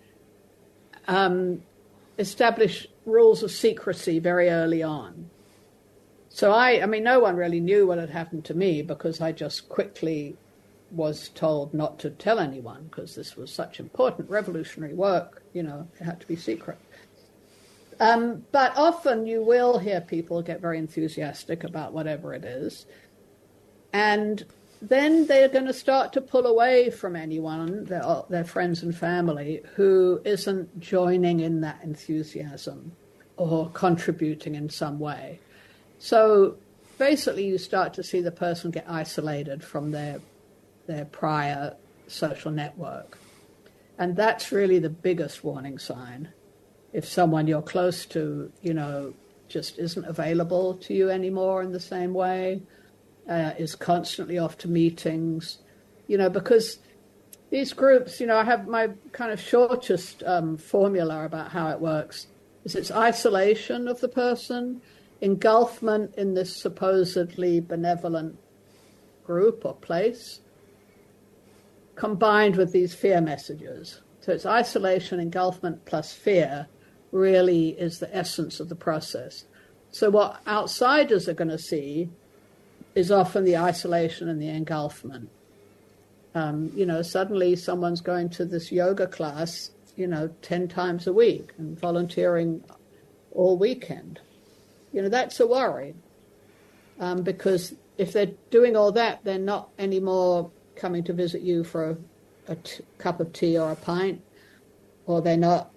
um, 1.07 1.61
establish 2.17 2.87
rules 3.05 3.43
of 3.43 3.51
secrecy 3.51 4.19
very 4.19 4.49
early 4.49 4.83
on. 4.83 5.29
So 6.29 6.51
I, 6.51 6.81
I 6.81 6.85
mean, 6.85 7.03
no 7.03 7.19
one 7.19 7.35
really 7.35 7.59
knew 7.59 7.87
what 7.87 7.99
had 7.99 8.09
happened 8.09 8.45
to 8.45 8.53
me 8.53 8.81
because 8.81 9.21
I 9.21 9.31
just 9.31 9.69
quickly 9.69 10.35
was 10.91 11.29
told 11.29 11.73
not 11.73 11.99
to 11.99 12.09
tell 12.09 12.39
anyone 12.39 12.85
because 12.85 13.15
this 13.15 13.35
was 13.35 13.51
such 13.51 13.79
important 13.79 14.29
revolutionary 14.29 14.93
work. 14.93 15.43
You 15.53 15.63
know, 15.63 15.87
it 15.99 16.03
had 16.03 16.19
to 16.21 16.27
be 16.27 16.35
secret. 16.35 16.77
Um, 17.99 18.43
but 18.51 18.75
often 18.75 19.25
you 19.25 19.43
will 19.43 19.77
hear 19.77 20.01
people 20.01 20.41
get 20.41 20.61
very 20.61 20.77
enthusiastic 20.77 21.63
about 21.63 21.93
whatever 21.93 22.33
it 22.33 22.43
is. 22.43 22.85
And 23.93 24.43
then 24.81 25.27
they're 25.27 25.47
going 25.47 25.67
to 25.67 25.73
start 25.73 26.11
to 26.13 26.21
pull 26.21 26.45
away 26.45 26.89
from 26.89 27.15
anyone, 27.15 27.85
their, 27.85 28.03
their 28.29 28.43
friends 28.43 28.83
and 28.83 28.93
family, 28.93 29.61
who 29.75 30.19
isn't 30.25 30.79
joining 30.79 31.39
in 31.39 31.61
that 31.61 31.79
enthusiasm. 31.83 32.91
or 33.37 33.69
contributing 33.71 34.55
in 34.55 34.69
some 34.69 34.99
way. 34.99 35.39
So 35.99 36.57
basically, 36.97 37.45
you 37.45 37.57
start 37.57 37.93
to 37.95 38.03
see 38.03 38.21
the 38.21 38.31
person 38.31 38.71
get 38.71 38.85
isolated 38.87 39.63
from 39.63 39.91
their 39.91 40.19
their 40.85 41.05
prior 41.05 41.75
social 42.07 42.51
network, 42.51 43.17
and 43.97 44.15
that's 44.15 44.51
really 44.51 44.79
the 44.79 44.89
biggest 44.89 45.43
warning 45.43 45.79
sign. 45.79 46.29
If 46.91 47.05
someone 47.05 47.47
you're 47.47 47.61
close 47.61 48.05
to, 48.07 48.51
you 48.61 48.73
know, 48.73 49.13
just 49.47 49.79
isn't 49.79 50.05
available 50.05 50.75
to 50.75 50.93
you 50.93 51.09
anymore 51.09 51.63
in 51.63 51.71
the 51.71 51.79
same 51.79 52.13
way, 52.13 52.61
uh, 53.29 53.51
is 53.57 53.75
constantly 53.75 54.37
off 54.37 54.57
to 54.59 54.67
meetings, 54.67 55.59
you 56.07 56.17
know, 56.17 56.29
because 56.29 56.79
these 57.49 57.73
groups, 57.73 58.19
you 58.19 58.27
know, 58.27 58.37
I 58.37 58.43
have 58.43 58.67
my 58.67 58.89
kind 59.11 59.31
of 59.31 59.39
shortest 59.39 60.23
um, 60.23 60.57
formula 60.57 61.25
about 61.25 61.51
how 61.51 61.69
it 61.69 61.79
works 61.79 62.27
is 62.63 62.75
it's 62.75 62.91
isolation 62.91 63.87
of 63.87 63.99
the 63.99 64.07
person, 64.07 64.81
engulfment 65.21 66.15
in 66.15 66.33
this 66.33 66.55
supposedly 66.55 67.59
benevolent 67.59 68.39
group 69.25 69.65
or 69.65 69.75
place, 69.75 70.39
combined 71.95 72.55
with 72.55 72.71
these 72.71 72.93
fear 72.93 73.21
messages. 73.21 74.01
So 74.21 74.31
it's 74.31 74.45
isolation, 74.45 75.19
engulfment 75.19 75.85
plus 75.85 76.13
fear 76.13 76.67
really 77.11 77.69
is 77.69 77.99
the 77.99 78.13
essence 78.15 78.59
of 78.59 78.69
the 78.69 78.75
process. 78.75 79.45
So 79.91 80.09
what 80.09 80.41
outsiders 80.47 81.29
are 81.29 81.35
going 81.35 81.51
to 81.51 81.59
see 81.59 82.09
is 82.95 83.11
often 83.11 83.43
the 83.43 83.57
isolation 83.57 84.29
and 84.29 84.41
the 84.41 84.49
engulfment. 84.49 85.27
Um, 86.35 86.71
you 86.75 86.85
know, 86.85 87.01
suddenly 87.01 87.55
someone's 87.55 88.01
going 88.01 88.29
to 88.31 88.45
this 88.45 88.71
yoga 88.71 89.07
class 89.07 89.71
you 89.95 90.07
know, 90.07 90.29
10 90.41 90.67
times 90.67 91.07
a 91.07 91.13
week 91.13 91.53
and 91.57 91.79
volunteering 91.79 92.63
all 93.31 93.57
weekend. 93.57 94.19
You 94.91 95.03
know, 95.03 95.09
that's 95.09 95.39
a 95.39 95.47
worry 95.47 95.95
um, 96.99 97.23
because 97.23 97.75
if 97.97 98.13
they're 98.13 98.31
doing 98.49 98.75
all 98.75 98.91
that, 98.93 99.23
they're 99.23 99.37
not 99.37 99.69
anymore 99.77 100.51
coming 100.75 101.03
to 101.03 101.13
visit 101.13 101.41
you 101.41 101.63
for 101.63 101.91
a, 101.91 101.97
a 102.51 102.55
t- 102.55 102.83
cup 102.97 103.19
of 103.19 103.33
tea 103.33 103.57
or 103.57 103.71
a 103.71 103.75
pint, 103.75 104.21
or 105.05 105.21
they're 105.21 105.37
not 105.37 105.71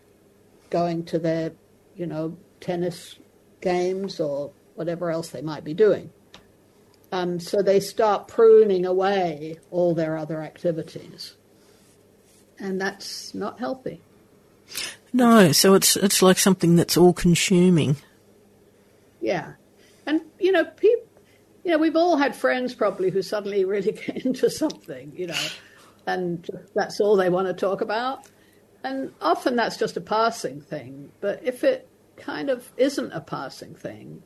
going 0.70 1.04
to 1.04 1.18
their, 1.18 1.52
you 1.94 2.06
know, 2.06 2.36
tennis 2.60 3.16
games 3.60 4.20
or 4.20 4.50
whatever 4.74 5.10
else 5.10 5.28
they 5.28 5.42
might 5.42 5.64
be 5.64 5.74
doing. 5.74 6.10
Um, 7.12 7.38
so 7.38 7.62
they 7.62 7.80
start 7.80 8.28
pruning 8.28 8.84
away 8.84 9.58
all 9.70 9.94
their 9.94 10.16
other 10.16 10.42
activities. 10.42 11.34
And 12.58 12.80
that's 12.80 13.34
not 13.34 13.58
healthy. 13.58 14.00
No, 15.12 15.52
so 15.52 15.74
it's 15.74 15.96
it's 15.96 16.20
like 16.22 16.38
something 16.38 16.76
that's 16.76 16.96
all 16.96 17.12
consuming. 17.12 17.96
Yeah, 19.20 19.52
and 20.04 20.22
you 20.38 20.52
know, 20.52 20.64
people, 20.64 21.06
you 21.64 21.70
know, 21.70 21.78
we've 21.78 21.96
all 21.96 22.16
had 22.16 22.34
friends 22.34 22.74
probably 22.74 23.10
who 23.10 23.22
suddenly 23.22 23.64
really 23.74 23.92
get 23.92 24.24
into 24.26 24.50
something, 24.50 25.12
you 25.14 25.28
know, 25.28 25.46
and 26.06 26.48
that's 26.74 27.00
all 27.00 27.16
they 27.16 27.30
want 27.30 27.46
to 27.48 27.54
talk 27.54 27.80
about, 27.80 28.26
and 28.82 29.12
often 29.20 29.56
that's 29.56 29.76
just 29.76 29.96
a 29.96 30.00
passing 30.00 30.60
thing. 30.60 31.10
But 31.20 31.40
if 31.42 31.64
it 31.64 31.88
kind 32.16 32.50
of 32.50 32.70
isn't 32.76 33.12
a 33.12 33.20
passing 33.20 33.74
thing, 33.74 34.22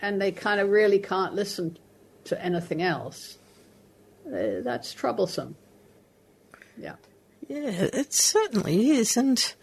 and 0.00 0.20
they 0.20 0.32
kind 0.32 0.60
of 0.60 0.68
really 0.68 0.98
can't 0.98 1.34
listen 1.34 1.78
to 2.24 2.42
anything 2.44 2.82
else, 2.82 3.38
uh, 4.26 4.60
that's 4.62 4.92
troublesome. 4.92 5.56
Yeah. 6.76 6.96
Yeah, 7.48 7.88
it 7.92 8.12
certainly 8.12 8.90
is. 8.90 9.16
And 9.16 9.54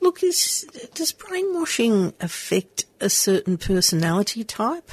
look, 0.00 0.22
is, 0.22 0.66
does 0.94 1.12
brainwashing 1.12 2.14
affect 2.20 2.86
a 3.00 3.10
certain 3.10 3.58
personality 3.58 4.44
type? 4.44 4.90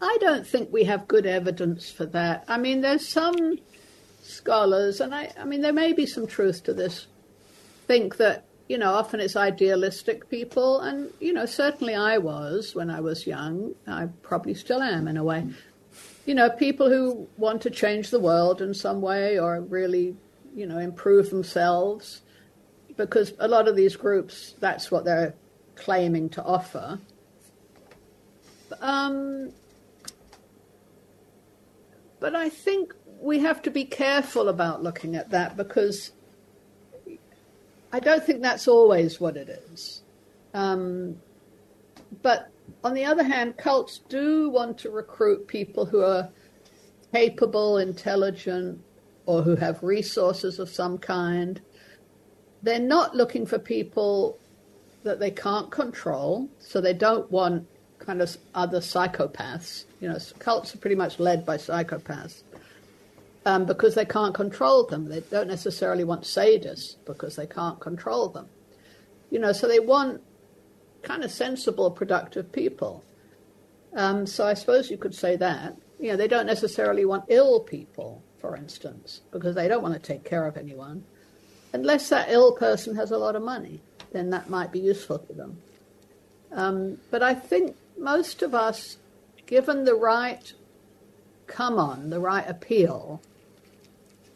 I 0.00 0.18
don't 0.20 0.46
think 0.46 0.72
we 0.72 0.84
have 0.84 1.08
good 1.08 1.26
evidence 1.26 1.90
for 1.90 2.06
that. 2.06 2.44
I 2.48 2.58
mean, 2.58 2.80
there's 2.80 3.06
some 3.06 3.58
scholars, 4.22 5.00
and 5.00 5.14
I, 5.14 5.32
I 5.38 5.44
mean, 5.44 5.62
there 5.62 5.72
may 5.72 5.92
be 5.92 6.06
some 6.06 6.26
truth 6.26 6.64
to 6.64 6.74
this, 6.74 7.06
think 7.86 8.16
that, 8.18 8.44
you 8.68 8.78
know, 8.78 8.92
often 8.92 9.20
it's 9.20 9.36
idealistic 9.36 10.28
people, 10.28 10.80
and, 10.80 11.10
you 11.20 11.32
know, 11.32 11.46
certainly 11.46 11.94
I 11.94 12.18
was 12.18 12.74
when 12.74 12.90
I 12.90 13.00
was 13.00 13.26
young. 13.26 13.74
I 13.86 14.06
probably 14.22 14.54
still 14.54 14.82
am 14.82 15.08
in 15.08 15.16
a 15.16 15.24
way 15.24 15.46
you 16.26 16.34
know, 16.34 16.50
people 16.50 16.90
who 16.90 17.28
want 17.36 17.62
to 17.62 17.70
change 17.70 18.10
the 18.10 18.20
world 18.20 18.60
in 18.60 18.74
some 18.74 19.00
way 19.00 19.38
or 19.38 19.60
really, 19.60 20.16
you 20.54 20.66
know, 20.66 20.78
improve 20.78 21.30
themselves, 21.30 22.22
because 22.96 23.32
a 23.38 23.48
lot 23.48 23.68
of 23.68 23.76
these 23.76 23.94
groups, 23.94 24.54
that's 24.58 24.90
what 24.90 25.04
they're 25.04 25.34
claiming 25.76 26.28
to 26.30 26.42
offer. 26.42 26.98
Um, 28.80 29.52
but 32.18 32.34
I 32.34 32.48
think 32.48 32.92
we 33.20 33.38
have 33.40 33.62
to 33.62 33.70
be 33.70 33.84
careful 33.84 34.48
about 34.48 34.82
looking 34.82 35.14
at 35.14 35.30
that 35.30 35.56
because 35.56 36.10
I 37.96 37.98
don't 37.98 38.22
think 38.22 38.42
that's 38.42 38.68
always 38.68 39.18
what 39.22 39.38
it 39.38 39.48
is. 39.48 40.02
Um, 40.52 41.16
but 42.20 42.50
on 42.84 42.92
the 42.92 43.06
other 43.06 43.22
hand, 43.22 43.56
cults 43.56 44.00
do 44.10 44.50
want 44.50 44.76
to 44.80 44.90
recruit 44.90 45.48
people 45.48 45.86
who 45.86 46.02
are 46.02 46.28
capable, 47.14 47.78
intelligent, 47.78 48.82
or 49.24 49.40
who 49.40 49.56
have 49.56 49.82
resources 49.82 50.58
of 50.58 50.68
some 50.68 50.98
kind. 50.98 51.62
They're 52.62 52.78
not 52.78 53.16
looking 53.16 53.46
for 53.46 53.58
people 53.58 54.38
that 55.02 55.18
they 55.18 55.30
can't 55.30 55.70
control, 55.70 56.50
so 56.58 56.82
they 56.82 56.92
don't 56.92 57.30
want 57.30 57.66
kind 57.98 58.20
of 58.20 58.36
other 58.54 58.80
psychopaths. 58.80 59.86
You 60.02 60.10
know, 60.10 60.18
cults 60.38 60.74
are 60.74 60.78
pretty 60.78 60.96
much 60.96 61.18
led 61.18 61.46
by 61.46 61.56
psychopaths 61.56 62.42
um, 63.46 63.64
because 63.64 63.94
they 63.94 64.04
can't 64.04 64.34
control 64.34 64.84
them. 64.84 65.06
They 65.06 65.20
don't 65.20 65.46
necessarily 65.46 66.02
want 66.02 66.24
sadists 66.24 66.96
because 67.06 67.36
they 67.36 67.46
can't 67.46 67.80
control 67.80 68.28
them. 68.28 68.48
You 69.30 69.38
know, 69.38 69.52
so 69.52 69.68
they 69.68 69.78
want 69.78 70.20
kind 71.02 71.22
of 71.22 71.30
sensible, 71.30 71.92
productive 71.92 72.50
people. 72.50 73.04
Um, 73.94 74.26
so 74.26 74.44
I 74.44 74.54
suppose 74.54 74.90
you 74.90 74.98
could 74.98 75.14
say 75.14 75.36
that. 75.36 75.76
You 76.00 76.10
know, 76.10 76.16
they 76.16 76.26
don't 76.26 76.46
necessarily 76.46 77.04
want 77.04 77.26
ill 77.28 77.60
people, 77.60 78.20
for 78.38 78.56
instance, 78.56 79.22
because 79.30 79.54
they 79.54 79.68
don't 79.68 79.82
want 79.82 79.94
to 79.94 80.00
take 80.00 80.24
care 80.24 80.46
of 80.46 80.56
anyone. 80.56 81.04
Unless 81.72 82.08
that 82.08 82.28
ill 82.28 82.52
person 82.52 82.96
has 82.96 83.12
a 83.12 83.18
lot 83.18 83.36
of 83.36 83.42
money, 83.42 83.80
then 84.12 84.30
that 84.30 84.50
might 84.50 84.72
be 84.72 84.80
useful 84.80 85.20
to 85.20 85.32
them. 85.32 85.62
Um, 86.50 86.98
but 87.12 87.22
I 87.22 87.34
think 87.34 87.76
most 87.96 88.42
of 88.42 88.56
us, 88.56 88.96
given 89.46 89.84
the 89.84 89.94
right 89.94 90.52
come 91.46 91.78
on, 91.78 92.10
the 92.10 92.18
right 92.18 92.48
appeal, 92.48 93.22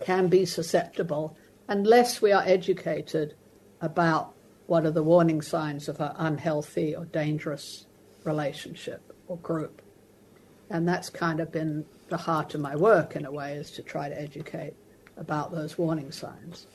can 0.00 0.28
be 0.28 0.44
susceptible 0.44 1.36
unless 1.68 2.20
we 2.20 2.32
are 2.32 2.42
educated 2.44 3.34
about 3.80 4.34
what 4.66 4.84
are 4.84 4.90
the 4.90 5.02
warning 5.02 5.42
signs 5.42 5.88
of 5.88 6.00
an 6.00 6.12
unhealthy 6.16 6.94
or 6.94 7.04
dangerous 7.06 7.86
relationship 8.24 9.12
or 9.26 9.36
group. 9.38 9.82
And 10.68 10.86
that's 10.86 11.10
kind 11.10 11.40
of 11.40 11.50
been 11.50 11.84
the 12.08 12.16
heart 12.16 12.54
of 12.54 12.60
my 12.60 12.76
work 12.76 13.16
in 13.16 13.24
a 13.24 13.32
way, 13.32 13.54
is 13.54 13.70
to 13.72 13.82
try 13.82 14.08
to 14.08 14.20
educate 14.20 14.74
about 15.16 15.52
those 15.52 15.76
warning 15.78 16.12
signs, 16.12 16.66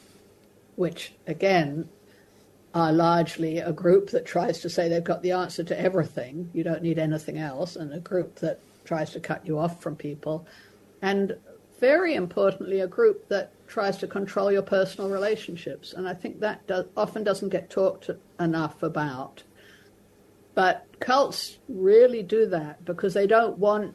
which 0.76 1.14
again 1.28 1.90
are 2.74 2.92
largely 2.92 3.60
a 3.60 3.72
group 3.72 4.10
that 4.10 4.26
tries 4.26 4.60
to 4.60 4.70
say 4.70 4.90
they've 4.90 5.04
got 5.04 5.22
the 5.22 5.32
answer 5.32 5.64
to 5.64 5.80
everything, 5.80 6.50
you 6.54 6.64
don't 6.64 6.82
need 6.82 7.00
anything 7.00 7.38
else, 7.38 7.78
and 7.78 7.94
a 7.94 8.00
group 8.00 8.36
that 8.36 8.60
tries 8.84 9.12
to 9.12 9.20
cut 9.20 9.46
you 9.48 9.58
off 9.58 9.82
from 9.82 9.96
people. 9.96 10.46
And 11.02 11.38
very 11.80 12.16
importantly, 12.16 12.80
a 12.80 12.88
group 12.88 13.28
that 13.30 13.52
tries 13.68 13.98
to 13.98 14.08
control 14.08 14.52
your 14.52 14.62
personal 14.62 15.10
relationships. 15.10 15.94
And 15.94 16.08
I 16.08 16.14
think 16.14 16.40
that 16.40 16.70
often 16.96 17.24
doesn't 17.24 17.50
get 17.50 17.70
talked 17.70 18.10
enough 18.40 18.84
about. 18.84 19.44
But 20.54 20.86
cults 21.00 21.60
really 21.68 22.24
do 22.24 22.46
that 22.48 22.86
because 22.86 23.14
they 23.14 23.28
don't 23.28 23.58
want 23.58 23.94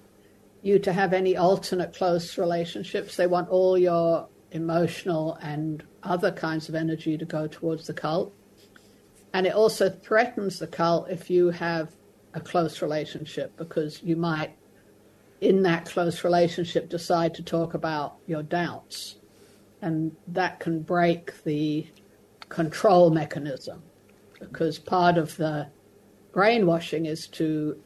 you 0.63 0.79
to 0.81 0.93
have 0.93 1.15
any 1.15 1.37
alternate 1.37 1.95
close 1.95 2.37
relationships. 2.37 3.17
They 3.17 3.27
want 3.27 3.49
all 3.49 3.79
your 3.79 4.29
emotional 4.51 5.39
and 5.41 5.83
other 6.03 6.31
kinds 6.33 6.69
of 6.69 6.75
energy 6.75 7.17
to 7.17 7.25
go 7.25 7.47
towards 7.47 7.87
the 7.87 7.95
cult. 7.95 8.35
And 9.33 9.47
it 9.47 9.55
also 9.55 9.89
threatens 9.89 10.59
the 10.59 10.67
cult 10.67 11.09
if 11.09 11.31
you 11.31 11.51
have 11.51 11.95
a 12.35 12.41
close 12.41 12.83
relationship 12.83 13.57
because 13.57 14.03
you 14.03 14.17
might, 14.17 14.57
in 15.41 15.63
that 15.63 15.87
close 15.87 16.23
relationship, 16.25 16.89
decide 16.89 17.35
to 17.35 17.43
talk 17.43 17.75
about 17.75 18.17
your 18.27 18.43
doubts 18.43 19.17
and 19.83 20.15
that 20.29 20.61
can 20.61 20.83
break 20.83 21.43
the 21.45 21.87
control 22.49 23.11
mechanism 23.11 23.83
because 24.39 24.79
part 24.79 25.17
of 25.17 25.37
the 25.37 25.69
brainwashing 26.33 27.07
is 27.07 27.27
to 27.29 27.81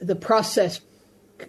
the 0.00 0.16
process 0.16 0.80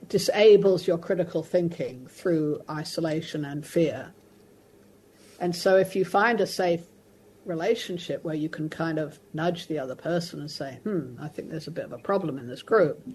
disables 0.08 0.88
your 0.88 0.98
critical 0.98 1.44
thinking 1.44 2.08
through 2.08 2.62
isolation 2.70 3.46
and 3.46 3.66
fear. 3.66 4.14
And 5.40 5.56
so 5.56 5.78
if 5.78 5.96
you 5.96 6.06
find 6.06 6.42
a 6.42 6.48
safe 6.48 6.84
relationship 7.46 8.24
where 8.24 8.36
you 8.36 8.50
can 8.50 8.70
kind 8.70 9.00
of 9.00 9.20
nudge 9.34 9.68
the 9.68 9.80
other 9.80 9.96
person 9.96 10.40
and 10.40 10.52
say, 10.52 10.80
hmm, 10.84 11.16
I 11.22 11.28
think 11.28 11.50
there's 11.50 11.68
a 11.68 11.72
bit 11.72 11.86
of 11.86 11.94
a 11.94 11.98
problem 11.98 12.38
in 12.38 12.48
this 12.48 12.62
group, 12.62 13.06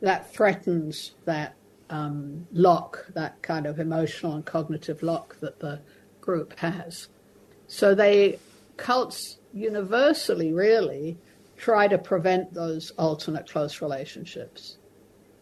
that 0.00 0.32
threatens 0.32 1.12
that 1.24 1.54
um, 1.90 2.46
lock, 2.52 3.06
that 3.14 3.40
kind 3.42 3.66
of 3.66 3.80
emotional 3.80 4.34
and 4.34 4.44
cognitive 4.44 5.02
lock 5.02 5.38
that 5.40 5.60
the 5.60 5.80
group 6.20 6.58
has. 6.58 7.08
So 7.66 7.94
they, 7.94 8.38
cults 8.76 9.38
universally 9.52 10.52
really, 10.52 11.18
try 11.56 11.88
to 11.88 11.98
prevent 11.98 12.54
those 12.54 12.90
alternate 12.92 13.50
close 13.50 13.80
relationships. 13.80 14.78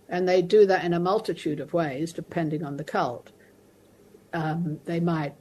And 0.08 0.28
they 0.28 0.40
do 0.40 0.66
that 0.66 0.84
in 0.84 0.94
a 0.94 1.00
multitude 1.00 1.60
of 1.60 1.72
ways, 1.72 2.12
depending 2.12 2.64
on 2.64 2.76
the 2.76 2.84
cult. 2.84 3.30
Um, 4.32 4.80
they 4.84 5.00
might 5.00 5.34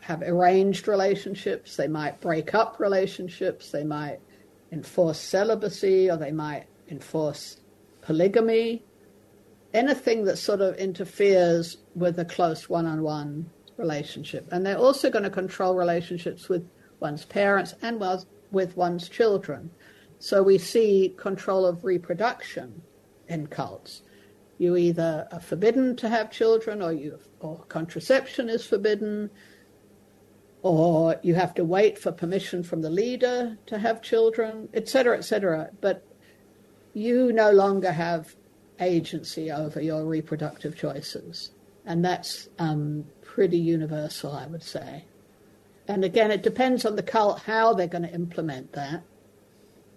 have 0.00 0.22
arranged 0.22 0.88
relationships, 0.88 1.76
they 1.76 1.88
might 1.88 2.20
break 2.20 2.54
up 2.54 2.80
relationships, 2.80 3.70
they 3.70 3.84
might 3.84 4.20
enforce 4.72 5.18
celibacy, 5.18 6.10
or 6.10 6.16
they 6.16 6.32
might 6.32 6.66
enforce 6.90 7.58
polygamy, 8.08 8.82
anything 9.74 10.24
that 10.24 10.38
sort 10.38 10.62
of 10.62 10.74
interferes 10.76 11.76
with 11.94 12.18
a 12.18 12.24
close 12.24 12.66
one 12.66 12.86
on 12.86 13.02
one 13.02 13.50
relationship. 13.76 14.48
And 14.50 14.64
they're 14.64 14.78
also 14.78 15.10
going 15.10 15.24
to 15.24 15.30
control 15.30 15.74
relationships 15.74 16.48
with 16.48 16.66
one's 17.00 17.26
parents 17.26 17.74
and 17.82 18.02
with 18.50 18.74
one's 18.78 19.10
children. 19.10 19.70
So 20.20 20.42
we 20.42 20.56
see 20.56 21.14
control 21.18 21.66
of 21.66 21.84
reproduction 21.84 22.80
in 23.28 23.46
cults. 23.48 24.00
You 24.56 24.74
either 24.78 25.28
are 25.30 25.40
forbidden 25.40 25.94
to 25.96 26.08
have 26.08 26.30
children, 26.30 26.80
or 26.80 26.94
you 26.94 27.18
or 27.40 27.58
contraception 27.68 28.48
is 28.48 28.64
forbidden, 28.64 29.28
or 30.62 31.16
you 31.22 31.34
have 31.34 31.52
to 31.56 31.64
wait 31.64 31.98
for 31.98 32.10
permission 32.10 32.62
from 32.62 32.80
the 32.80 32.88
leader 32.88 33.58
to 33.66 33.78
have 33.78 34.00
children, 34.00 34.70
etc., 34.72 35.18
etc. 35.18 35.68
But 35.82 36.06
you 36.98 37.32
no 37.32 37.52
longer 37.52 37.92
have 37.92 38.34
agency 38.80 39.50
over 39.50 39.80
your 39.80 40.04
reproductive 40.04 40.76
choices, 40.76 41.52
and 41.86 42.04
that's 42.04 42.48
um, 42.58 43.04
pretty 43.22 43.58
universal, 43.58 44.32
I 44.32 44.46
would 44.46 44.62
say. 44.62 45.04
And 45.86 46.04
again, 46.04 46.30
it 46.30 46.42
depends 46.42 46.84
on 46.84 46.96
the 46.96 47.02
cult 47.02 47.40
how 47.40 47.72
they're 47.72 47.86
going 47.86 48.02
to 48.02 48.12
implement 48.12 48.72
that, 48.72 49.02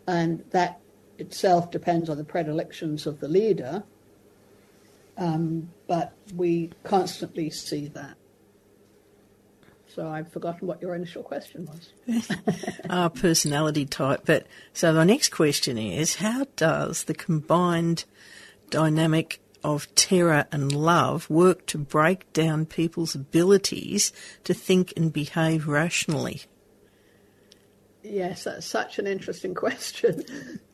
and 0.07 0.43
that 0.51 0.79
itself 1.17 1.71
depends 1.71 2.09
on 2.09 2.17
the 2.17 2.23
predilections 2.23 3.05
of 3.05 3.19
the 3.19 3.27
leader. 3.27 3.83
Um, 5.17 5.69
but 5.87 6.13
we 6.35 6.71
constantly 6.83 7.49
see 7.49 7.87
that. 7.89 8.15
So 9.93 10.07
I've 10.07 10.31
forgotten 10.31 10.67
what 10.67 10.81
your 10.81 10.95
initial 10.95 11.21
question 11.21 11.67
was. 11.67 12.27
Our 12.89 13.09
personality 13.09 13.85
type. 13.85 14.21
But 14.25 14.47
so 14.73 14.93
the 14.93 15.03
next 15.03 15.29
question 15.29 15.77
is 15.77 16.15
how 16.15 16.45
does 16.55 17.03
the 17.03 17.13
combined 17.13 18.05
dynamic 18.69 19.41
of 19.63 19.93
terror 19.95 20.45
and 20.51 20.71
love 20.71 21.29
work 21.29 21.65
to 21.67 21.77
break 21.77 22.31
down 22.33 22.65
people's 22.65 23.15
abilities 23.15 24.13
to 24.45 24.53
think 24.53 24.93
and 24.95 25.11
behave 25.11 25.67
rationally? 25.67 26.43
Yes, 28.01 28.45
that's 28.45 28.65
such 28.65 28.97
an 28.97 29.07
interesting 29.07 29.53
question 29.55 30.23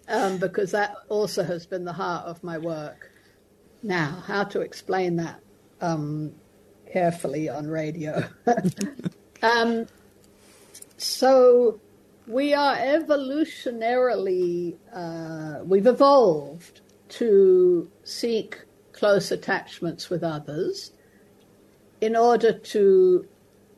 um, 0.08 0.38
because 0.38 0.72
that 0.72 0.96
also 1.10 1.44
has 1.44 1.66
been 1.66 1.86
the 1.86 1.94
heart 1.94 2.26
of 2.26 2.44
my 2.44 2.58
work. 2.58 3.12
Now, 3.84 4.24
how 4.26 4.44
to 4.46 4.62
explain 4.62 5.18
that 5.18 5.40
um, 5.82 6.34
carefully 6.92 7.50
on 7.50 7.68
radio? 7.68 8.24
um, 9.42 9.88
so, 10.98 11.80
we 12.28 12.54
are 12.54 12.76
evolutionarily, 12.76 14.76
uh, 14.94 15.64
we've 15.64 15.88
evolved 15.88 16.82
to 17.10 17.90
seek 18.04 18.64
close 18.92 19.32
attachments 19.32 20.10
with 20.10 20.24
others 20.24 20.92
in 22.02 22.16
order 22.16 22.52
to 22.52 23.28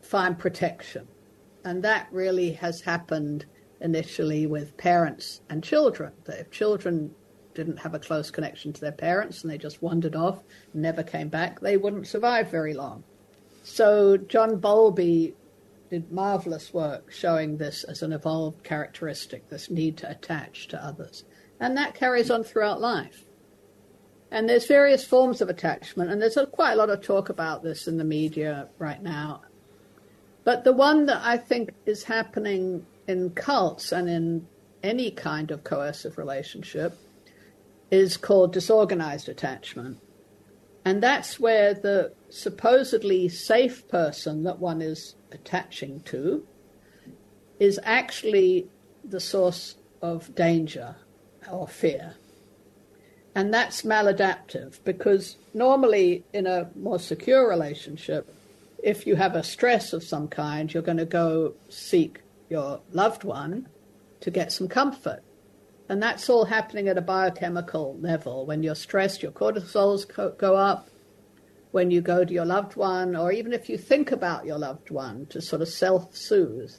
find 0.02 0.40
protection. 0.40 1.08
And 1.64 1.84
that 1.84 2.08
really 2.12 2.52
has 2.54 2.82
happened 2.82 3.46
initially 3.82 4.48
with 4.48 4.76
parents 4.78 5.42
and 5.50 5.64
children. 5.64 6.12
That 6.26 6.40
if 6.40 6.52
children 6.52 7.14
didn't 7.60 7.80
have 7.80 7.94
a 7.94 8.00
close 8.00 8.32
connection 8.32 8.72
to 8.72 8.80
their 8.80 8.94
parents 8.94 9.42
and 9.42 9.52
they 9.52 9.58
just 9.58 9.82
wandered 9.82 10.16
off 10.16 10.40
never 10.74 11.04
came 11.04 11.28
back, 11.28 11.60
they 11.60 11.76
wouldn't 11.76 12.08
survive 12.08 12.50
very 12.50 12.74
long. 12.74 13.04
So 13.64 14.16
John 14.16 14.60
Bowlby 14.60 15.36
did 15.90 16.10
marvelous 16.10 16.74
work 16.74 17.12
showing 17.12 17.58
this 17.58 17.84
as 17.84 18.02
an 18.02 18.14
evolved 18.14 18.64
characteristic, 18.64 19.50
this 19.50 19.70
need 19.70 19.98
to 19.98 20.10
attach 20.10 20.70
to 20.70 20.82
others. 20.84 21.26
And 21.60 21.76
that 21.76 21.96
carries 21.96 22.32
on 22.32 22.46
throughout 22.46 22.80
life. 22.80 23.26
And 24.32 24.48
there's 24.48 24.66
various 24.66 25.04
forms 25.04 25.42
of 25.42 25.50
attachment, 25.50 26.12
and 26.12 26.22
there's 26.22 26.38
a, 26.38 26.46
quite 26.46 26.74
a 26.74 26.76
lot 26.78 26.90
of 26.90 27.02
talk 27.02 27.28
about 27.28 27.62
this 27.62 27.88
in 27.88 27.98
the 27.98 28.06
media 28.06 28.70
right 28.78 29.02
now. 29.02 29.42
But 30.46 30.64
the 30.64 30.72
one 30.72 31.08
that 31.08 31.22
I 31.22 31.36
think 31.36 31.74
is 31.86 32.04
happening 32.04 32.86
in 33.08 33.32
cults 33.32 33.92
and 33.92 34.08
in 34.08 34.48
any 34.82 35.12
kind 35.12 35.52
of 35.52 35.66
coercive 35.66 36.18
relationship 36.18 36.98
is 37.92 38.18
called 38.18 38.54
disorganized 38.54 39.30
attachment. 39.30 40.00
And 40.86 41.04
that's 41.04 41.40
where 41.40 41.74
the 41.74 42.14
supposedly 42.30 43.30
safe 43.30 43.88
person 43.88 44.44
that 44.44 44.60
one 44.60 44.82
is 44.82 45.16
attaching 45.32 46.02
to 46.02 46.46
is 47.60 47.80
actually 47.84 48.68
the 49.04 49.20
source 49.20 49.76
of 50.02 50.34
danger 50.36 50.96
or 51.52 51.68
fear. 51.68 52.16
And 53.36 53.54
that's 53.54 53.84
maladaptive 53.84 54.80
because 54.84 55.38
normally 55.54 56.24
in 56.34 56.48
a 56.48 56.70
more 56.76 57.00
secure 57.00 57.50
relationship, 57.50 58.34
if 58.82 59.06
you 59.06 59.16
have 59.16 59.36
a 59.36 59.44
stress 59.44 59.94
of 59.94 60.04
some 60.04 60.28
kind, 60.28 60.74
you're 60.74 60.84
going 60.84 60.98
to 60.98 61.06
go 61.06 61.54
seek 61.70 62.22
your 62.50 62.82
loved 62.92 63.24
one 63.24 63.68
to 64.22 64.32
get 64.32 64.52
some 64.52 64.68
comfort. 64.68 65.22
And 65.90 66.04
that's 66.04 66.30
all 66.30 66.46
happening 66.46 66.88
at 66.88 67.00
a 67.00 67.02
biochemical 67.02 67.98
level. 68.00 68.46
When 68.46 68.62
you're 68.62 68.76
stressed, 68.76 69.24
your 69.24 69.32
cortisols 69.32 70.08
go 70.38 70.56
up. 70.56 70.88
When 71.72 71.90
you 71.90 72.02
go 72.02 72.24
to 72.24 72.34
your 72.34 72.46
loved 72.46 72.76
one, 72.76 73.16
or 73.16 73.32
even 73.32 73.54
if 73.54 73.70
you 73.70 73.78
think 73.78 74.12
about 74.12 74.46
your 74.46 74.58
loved 74.58 74.92
one 74.92 75.26
to 75.28 75.42
sort 75.42 75.62
of 75.62 75.68
self 75.68 76.16
soothe, 76.16 76.74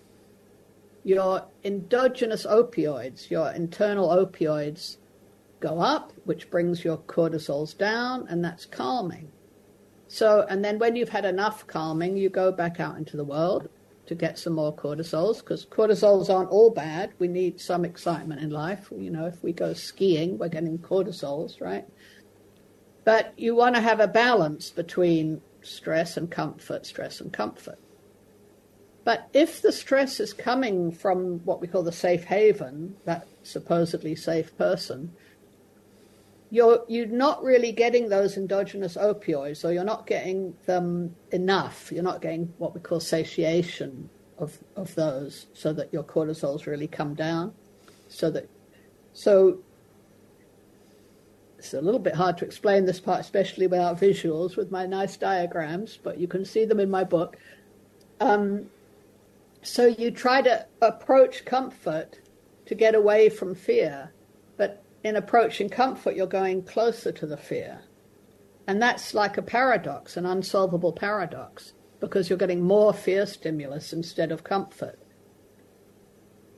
your 1.05 1.47
endogenous 1.65 2.47
opioids, 2.47 3.31
your 3.31 3.51
internal 3.51 4.09
opioids, 4.09 4.97
go 5.61 5.81
up, 5.81 6.13
which 6.25 6.51
brings 6.51 6.85
your 6.85 6.99
cortisols 6.99 7.77
down, 7.77 8.27
and 8.29 8.45
that's 8.45 8.65
calming. 8.65 9.31
So, 10.09 10.45
and 10.49 10.65
then 10.65 10.79
when 10.79 10.97
you've 10.97 11.09
had 11.09 11.25
enough 11.25 11.67
calming, 11.67 12.17
you 12.17 12.31
go 12.31 12.51
back 12.51 12.81
out 12.81 12.97
into 12.97 13.17
the 13.17 13.25
world 13.25 13.69
to 14.11 14.17
get 14.17 14.41
some 14.41 14.55
more 14.55 14.75
cortisols 14.75 15.39
because 15.39 15.65
cortisols 15.65 16.29
aren't 16.29 16.51
all 16.51 16.73
bad. 16.73 17.13
We 17.21 17.29
need 17.29 17.61
some 17.61 17.85
excitement 17.85 18.41
in 18.41 18.51
life. 18.51 18.89
You 18.91 19.09
know, 19.09 19.27
if 19.27 19.41
we 19.41 19.53
go 19.53 19.73
skiing, 19.73 20.37
we're 20.37 20.49
getting 20.49 20.79
cortisols, 20.79 21.61
right? 21.61 21.85
But 23.05 23.33
you 23.37 23.55
want 23.55 23.77
to 23.77 23.81
have 23.81 24.01
a 24.01 24.09
balance 24.09 24.71
between 24.71 25.41
stress 25.63 26.17
and 26.17 26.29
comfort, 26.29 26.87
stress 26.87 27.21
and 27.21 27.33
comfort. 27.33 27.79
But 29.05 29.29
if 29.33 29.63
the 29.63 29.71
stress 29.71 30.19
is 30.19 30.33
coming 30.33 30.91
from 30.91 31.39
what 31.45 31.61
we 31.61 31.69
call 31.69 31.85
the 31.85 31.93
safe 31.93 32.25
haven, 32.25 32.97
that 33.05 33.29
supposedly 33.45 34.17
safe 34.17 34.59
person, 34.59 35.13
you're 36.51 36.85
you're 36.89 37.07
not 37.07 37.43
really 37.43 37.73
getting 37.73 38.09
those 38.09 38.37
endogenous 38.37 38.97
opioids, 38.97 39.65
or 39.65 39.73
you're 39.73 39.85
not 39.85 40.07
getting 40.07 40.55
them 40.67 41.15
enough. 41.31 41.91
You're 41.93 42.03
not 42.03 42.21
getting 42.21 42.53
what 42.59 42.75
we 42.75 42.81
call 42.81 43.01
satiation 43.01 44.11
of 44.39 44.59
of 44.77 44.95
those, 44.95 45.47
so 45.53 45.73
that 45.73 45.93
your 45.93 46.03
cortisols 46.03 46.67
really 46.67 46.89
come 46.89 47.15
down. 47.15 47.55
So 48.09 48.31
that 48.33 48.49
so 49.13 49.61
it's 51.59 51.75
a 51.75 51.81
little 51.81 52.01
bit 52.01 52.15
hard 52.15 52.39
to 52.39 52.47
explain 52.47 52.87
this 52.87 53.01
part, 53.01 53.21
especially 53.21 53.67
without 53.67 54.01
visuals, 54.01 54.57
with 54.57 54.71
my 54.71 54.87
nice 54.87 55.19
diagrams, 55.19 55.99
but 56.03 56.19
you 56.19 56.27
can 56.27 56.45
see 56.45 56.65
them 56.65 56.81
in 56.81 56.91
my 56.91 57.05
book. 57.05 57.37
Um, 58.19 58.71
so 59.61 59.85
you 59.85 60.11
try 60.11 60.41
to 60.41 60.67
approach 60.81 61.45
comfort 61.45 62.19
to 62.65 62.75
get 62.75 62.95
away 62.95 63.29
from 63.29 63.55
fear, 63.55 64.11
in 65.03 65.17
approaching 65.17 65.69
comfort, 65.69 66.17
you're 66.17 66.27
going 66.27 66.63
closer 66.63 67.13
to 67.13 67.27
the 67.27 67.37
fear. 67.37 67.81
And 68.67 68.81
that's 68.81 69.15
like 69.15 69.39
a 69.39 69.43
paradox, 69.43 70.17
an 70.17 70.27
unsolvable 70.27 70.93
paradox, 70.93 71.73
because 71.99 72.29
you're 72.29 72.39
getting 72.39 72.63
more 72.63 72.93
fear 72.93 73.27
stimulus 73.27 73.93
instead 73.93 74.31
of 74.31 74.45
comfort. 74.45 74.99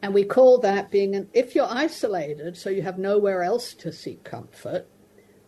And 0.03 0.13
we 0.13 0.25
call 0.25 0.59
that 0.59 0.91
being 0.91 1.15
an, 1.15 1.29
if 1.33 1.55
you're 1.55 1.69
isolated, 1.71 2.57
so 2.57 2.71
you 2.71 2.83
have 2.83 2.99
nowhere 2.99 3.43
else 3.43 3.73
to 3.75 3.93
seek 3.93 4.25
comfort, 4.25 4.89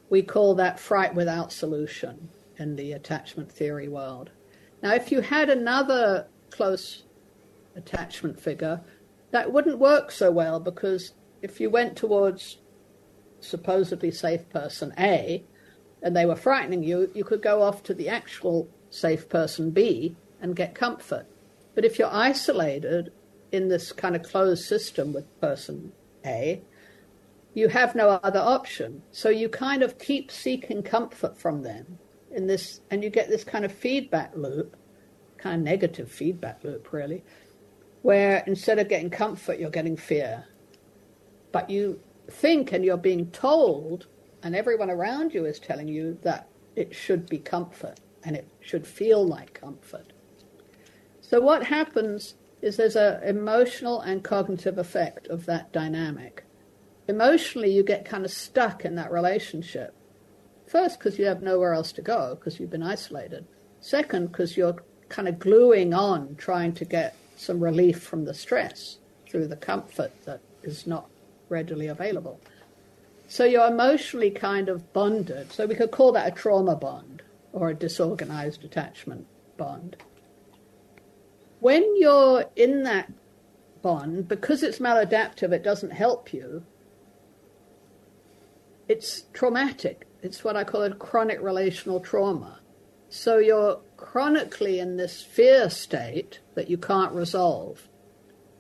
we 0.08 0.22
call 0.22 0.54
that 0.54 0.78
fright 0.78 1.14
without 1.14 1.52
solution 1.52 2.28
in 2.56 2.76
the 2.76 2.92
attachment 2.92 3.50
theory 3.50 3.88
world. 3.88 4.30
Now, 4.80 4.94
if 4.94 5.10
you 5.10 5.20
had 5.20 5.50
another 5.50 6.28
close 6.50 7.02
attachment 7.74 8.40
figure 8.40 8.80
that 9.32 9.52
wouldn't 9.52 9.80
work 9.80 10.12
so 10.12 10.30
well 10.30 10.60
because 10.60 11.14
if 11.42 11.60
you 11.60 11.68
went 11.68 11.96
towards 11.96 12.58
supposedly 13.44 14.10
safe 14.10 14.48
person 14.50 14.92
A 14.98 15.44
and 16.02 16.14
they 16.14 16.26
were 16.26 16.36
frightening 16.36 16.82
you, 16.82 17.10
you 17.14 17.24
could 17.24 17.42
go 17.42 17.62
off 17.62 17.82
to 17.84 17.94
the 17.94 18.08
actual 18.08 18.68
safe 18.90 19.28
person 19.28 19.70
B 19.70 20.16
and 20.40 20.54
get 20.54 20.74
comfort. 20.74 21.26
But 21.74 21.84
if 21.84 21.98
you're 21.98 22.12
isolated 22.12 23.12
in 23.52 23.68
this 23.68 23.90
kind 23.90 24.14
of 24.14 24.22
closed 24.22 24.64
system 24.64 25.12
with 25.12 25.40
person 25.40 25.92
A, 26.26 26.62
you 27.54 27.68
have 27.68 27.94
no 27.94 28.10
other 28.10 28.40
option. 28.40 29.02
So 29.12 29.30
you 29.30 29.48
kind 29.48 29.82
of 29.82 29.98
keep 29.98 30.30
seeking 30.30 30.82
comfort 30.82 31.38
from 31.38 31.62
them 31.62 31.98
in 32.32 32.46
this, 32.46 32.80
and 32.90 33.02
you 33.02 33.10
get 33.10 33.28
this 33.28 33.44
kind 33.44 33.64
of 33.64 33.72
feedback 33.72 34.32
loop, 34.36 34.76
kind 35.38 35.56
of 35.56 35.62
negative 35.62 36.10
feedback 36.10 36.62
loop, 36.64 36.92
really, 36.92 37.24
where 38.02 38.44
instead 38.46 38.78
of 38.78 38.88
getting 38.88 39.08
comfort, 39.08 39.58
you're 39.58 39.70
getting 39.70 39.96
fear. 39.96 40.44
But 41.52 41.70
you 41.70 42.00
think 42.30 42.72
and 42.72 42.84
you're 42.84 42.96
being 42.96 43.30
told, 43.30 44.06
and 44.42 44.54
everyone 44.54 44.90
around 44.90 45.34
you 45.34 45.44
is 45.44 45.58
telling 45.58 45.88
you 45.88 46.18
that 46.22 46.48
it 46.76 46.94
should 46.94 47.28
be 47.28 47.38
comfort 47.38 48.00
and 48.24 48.36
it 48.36 48.48
should 48.60 48.86
feel 48.86 49.26
like 49.26 49.54
comfort. 49.54 50.12
So 51.20 51.40
what 51.40 51.64
happens 51.64 52.34
is 52.62 52.76
there's 52.76 52.96
an 52.96 53.22
emotional 53.22 54.00
and 54.00 54.24
cognitive 54.24 54.78
effect 54.78 55.26
of 55.28 55.46
that 55.46 55.72
dynamic. 55.72 56.44
Emotionally, 57.08 57.70
you 57.70 57.82
get 57.82 58.04
kind 58.06 58.24
of 58.24 58.30
stuck 58.30 58.84
in 58.84 58.94
that 58.94 59.12
relationship. 59.12 59.94
First, 60.66 60.98
because 60.98 61.18
you 61.18 61.26
have 61.26 61.42
nowhere 61.42 61.74
else 61.74 61.92
to 61.92 62.02
go 62.02 62.34
because 62.34 62.58
you've 62.58 62.70
been 62.70 62.82
isolated. 62.82 63.46
Second, 63.80 64.32
because 64.32 64.56
you're 64.56 64.82
kind 65.10 65.28
of 65.28 65.38
gluing 65.38 65.92
on, 65.92 66.34
trying 66.36 66.72
to 66.72 66.84
get 66.86 67.14
some 67.36 67.62
relief 67.62 68.02
from 68.02 68.24
the 68.24 68.32
stress 68.32 68.98
through 69.28 69.48
the 69.48 69.56
comfort 69.56 70.12
that 70.24 70.40
is 70.62 70.86
not 70.86 71.10
readily 71.48 71.86
available. 71.86 72.40
So 73.28 73.44
you're 73.44 73.66
emotionally 73.66 74.30
kind 74.30 74.68
of 74.68 74.92
bonded. 74.92 75.52
So 75.52 75.66
we 75.66 75.74
could 75.74 75.90
call 75.90 76.12
that 76.12 76.28
a 76.28 76.30
trauma 76.30 76.76
bond 76.76 77.22
or 77.52 77.70
a 77.70 77.74
disorganized 77.74 78.64
attachment 78.64 79.26
bond. 79.56 79.96
When 81.60 81.96
you're 81.96 82.44
in 82.56 82.82
that 82.82 83.12
bond, 83.80 84.28
because 84.28 84.62
it's 84.62 84.78
maladaptive, 84.78 85.52
it 85.52 85.62
doesn't 85.62 85.92
help 85.92 86.32
you, 86.32 86.64
it's 88.88 89.22
traumatic. 89.32 90.06
It's 90.22 90.44
what 90.44 90.56
I 90.56 90.64
call 90.64 90.82
a 90.82 90.94
chronic 90.94 91.40
relational 91.40 92.00
trauma. 92.00 92.60
So 93.08 93.38
you're 93.38 93.80
chronically 93.96 94.78
in 94.78 94.96
this 94.96 95.22
fear 95.22 95.70
state 95.70 96.40
that 96.54 96.68
you 96.68 96.76
can't 96.76 97.12
resolve. 97.12 97.88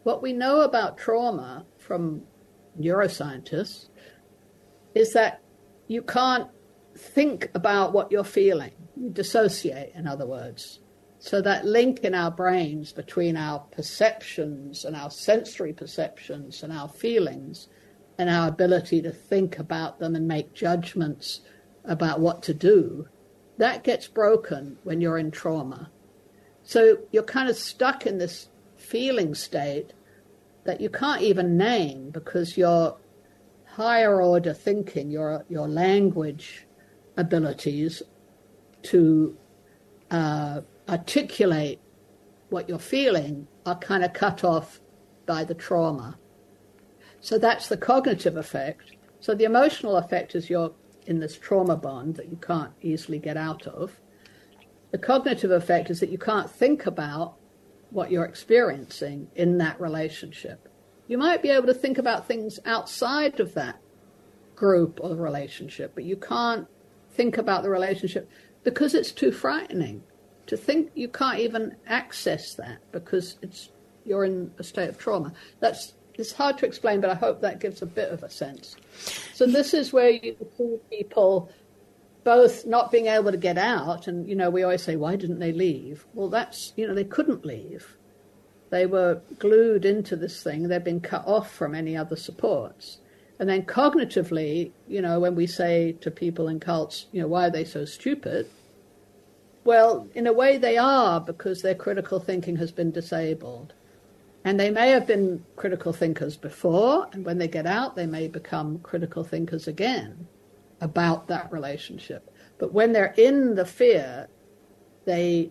What 0.02 0.22
we 0.22 0.32
know 0.32 0.62
about 0.62 0.96
trauma 0.96 1.66
from 1.78 2.22
neuroscientists 2.78 3.88
is 4.94 5.12
that 5.12 5.40
you 5.88 6.02
can't 6.02 6.48
think 6.96 7.50
about 7.54 7.92
what 7.92 8.10
you're 8.10 8.24
feeling. 8.24 8.72
You 8.96 9.10
dissociate, 9.10 9.92
in 9.94 10.06
other 10.06 10.26
words. 10.26 10.80
So 11.18 11.40
that 11.40 11.64
link 11.64 12.00
in 12.00 12.14
our 12.14 12.30
brains 12.30 12.92
between 12.92 13.36
our 13.36 13.60
perceptions 13.60 14.84
and 14.84 14.94
our 14.94 15.10
sensory 15.10 15.72
perceptions 15.72 16.62
and 16.62 16.72
our 16.72 16.88
feelings 16.88 17.68
and 18.18 18.28
our 18.30 18.48
ability 18.48 19.02
to 19.02 19.10
think 19.10 19.58
about 19.58 19.98
them 19.98 20.14
and 20.14 20.28
make 20.28 20.54
judgments 20.54 21.40
about 21.84 22.20
what 22.20 22.42
to 22.44 22.54
do, 22.54 23.08
that 23.58 23.84
gets 23.84 24.06
broken 24.06 24.78
when 24.84 25.00
you're 25.00 25.18
in 25.18 25.30
trauma. 25.30 25.90
So 26.62 26.98
you're 27.10 27.22
kind 27.22 27.48
of 27.48 27.56
stuck 27.56 28.06
in 28.06 28.18
this 28.18 28.48
feeling 28.76 29.34
state 29.34 29.92
that 30.64 30.80
you 30.80 30.88
can't 30.88 31.22
even 31.22 31.56
name 31.56 32.10
because 32.10 32.56
your 32.56 32.96
higher 33.66 34.22
order 34.22 34.54
thinking, 34.54 35.10
your 35.10 35.44
your 35.48 35.68
language 35.68 36.66
abilities 37.16 38.02
to 38.82 39.36
uh, 40.10 40.60
articulate 40.88 41.80
what 42.50 42.68
you're 42.68 42.78
feeling 42.78 43.46
are 43.66 43.78
kind 43.78 44.04
of 44.04 44.12
cut 44.12 44.44
off 44.44 44.80
by 45.26 45.44
the 45.44 45.54
trauma. 45.54 46.18
So 47.20 47.38
that's 47.38 47.68
the 47.68 47.76
cognitive 47.76 48.36
effect. 48.36 48.92
So 49.20 49.34
the 49.34 49.44
emotional 49.44 49.96
effect 49.96 50.34
is 50.34 50.50
you're 50.50 50.72
in 51.06 51.20
this 51.20 51.38
trauma 51.38 51.76
bond 51.76 52.16
that 52.16 52.28
you 52.28 52.36
can't 52.36 52.72
easily 52.82 53.18
get 53.18 53.36
out 53.36 53.66
of. 53.66 53.98
The 54.90 54.98
cognitive 54.98 55.50
effect 55.50 55.90
is 55.90 56.00
that 56.00 56.10
you 56.10 56.18
can't 56.18 56.50
think 56.50 56.86
about 56.86 57.36
what 57.94 58.10
you're 58.10 58.24
experiencing 58.24 59.28
in 59.36 59.56
that 59.58 59.80
relationship. 59.80 60.68
You 61.06 61.16
might 61.16 61.42
be 61.42 61.50
able 61.50 61.66
to 61.66 61.74
think 61.74 61.96
about 61.96 62.26
things 62.26 62.58
outside 62.66 63.38
of 63.38 63.54
that 63.54 63.78
group 64.56 64.98
or 65.00 65.14
relationship, 65.14 65.92
but 65.94 66.02
you 66.02 66.16
can't 66.16 66.66
think 67.12 67.38
about 67.38 67.62
the 67.62 67.70
relationship 67.70 68.28
because 68.64 68.94
it's 68.94 69.12
too 69.12 69.30
frightening 69.30 70.02
to 70.46 70.56
think 70.56 70.90
you 70.94 71.08
can't 71.08 71.38
even 71.38 71.76
access 71.86 72.54
that 72.54 72.78
because 72.90 73.36
it's 73.42 73.70
you're 74.04 74.24
in 74.24 74.50
a 74.58 74.64
state 74.64 74.88
of 74.88 74.98
trauma. 74.98 75.32
That's 75.60 75.94
it's 76.14 76.32
hard 76.32 76.58
to 76.58 76.66
explain, 76.66 77.00
but 77.00 77.10
I 77.10 77.14
hope 77.14 77.40
that 77.40 77.60
gives 77.60 77.80
a 77.80 77.86
bit 77.86 78.10
of 78.10 78.22
a 78.22 78.30
sense. 78.30 78.76
So 79.34 79.46
this 79.46 79.72
is 79.72 79.92
where 79.92 80.10
you 80.10 80.36
see 80.58 80.76
people 80.90 81.50
both 82.24 82.64
not 82.66 82.90
being 82.90 83.06
able 83.06 83.30
to 83.30 83.36
get 83.36 83.58
out, 83.58 84.08
and 84.08 84.26
you 84.28 84.34
know 84.34 84.50
we 84.50 84.62
always 84.62 84.82
say, 84.82 84.96
why 84.96 85.14
didn't 85.14 85.38
they 85.38 85.52
leave? 85.52 86.06
Well, 86.14 86.28
that's 86.30 86.72
you 86.74 86.88
know 86.88 86.94
they 86.94 87.04
couldn't 87.04 87.44
leave. 87.44 87.96
They 88.70 88.86
were 88.86 89.20
glued 89.38 89.84
into 89.84 90.16
this 90.16 90.42
thing. 90.42 90.66
They've 90.66 90.82
been 90.82 91.00
cut 91.00 91.24
off 91.26 91.52
from 91.52 91.74
any 91.74 91.96
other 91.96 92.16
supports. 92.16 92.98
And 93.38 93.48
then 93.48 93.62
cognitively, 93.62 94.72
you 94.88 95.02
know, 95.02 95.20
when 95.20 95.34
we 95.34 95.46
say 95.46 95.92
to 96.00 96.10
people 96.10 96.48
in 96.48 96.60
cults, 96.60 97.06
you 97.12 97.20
know, 97.20 97.28
why 97.28 97.46
are 97.46 97.50
they 97.50 97.64
so 97.64 97.84
stupid? 97.84 98.48
Well, 99.64 100.08
in 100.14 100.26
a 100.26 100.32
way 100.32 100.56
they 100.56 100.76
are 100.76 101.20
because 101.20 101.62
their 101.62 101.74
critical 101.74 102.20
thinking 102.20 102.56
has 102.56 102.72
been 102.72 102.90
disabled. 102.90 103.74
And 104.44 104.58
they 104.58 104.70
may 104.70 104.90
have 104.90 105.06
been 105.06 105.44
critical 105.56 105.92
thinkers 105.92 106.36
before, 106.36 107.08
and 107.12 107.24
when 107.24 107.38
they 107.38 107.48
get 107.48 107.66
out, 107.66 107.96
they 107.96 108.06
may 108.06 108.28
become 108.28 108.78
critical 108.80 109.24
thinkers 109.24 109.66
again 109.66 110.28
about 110.84 111.26
that 111.28 111.50
relationship. 111.50 112.30
But 112.58 112.72
when 112.72 112.92
they're 112.92 113.14
in 113.16 113.54
the 113.56 113.64
fear, 113.64 114.28
they 115.04 115.50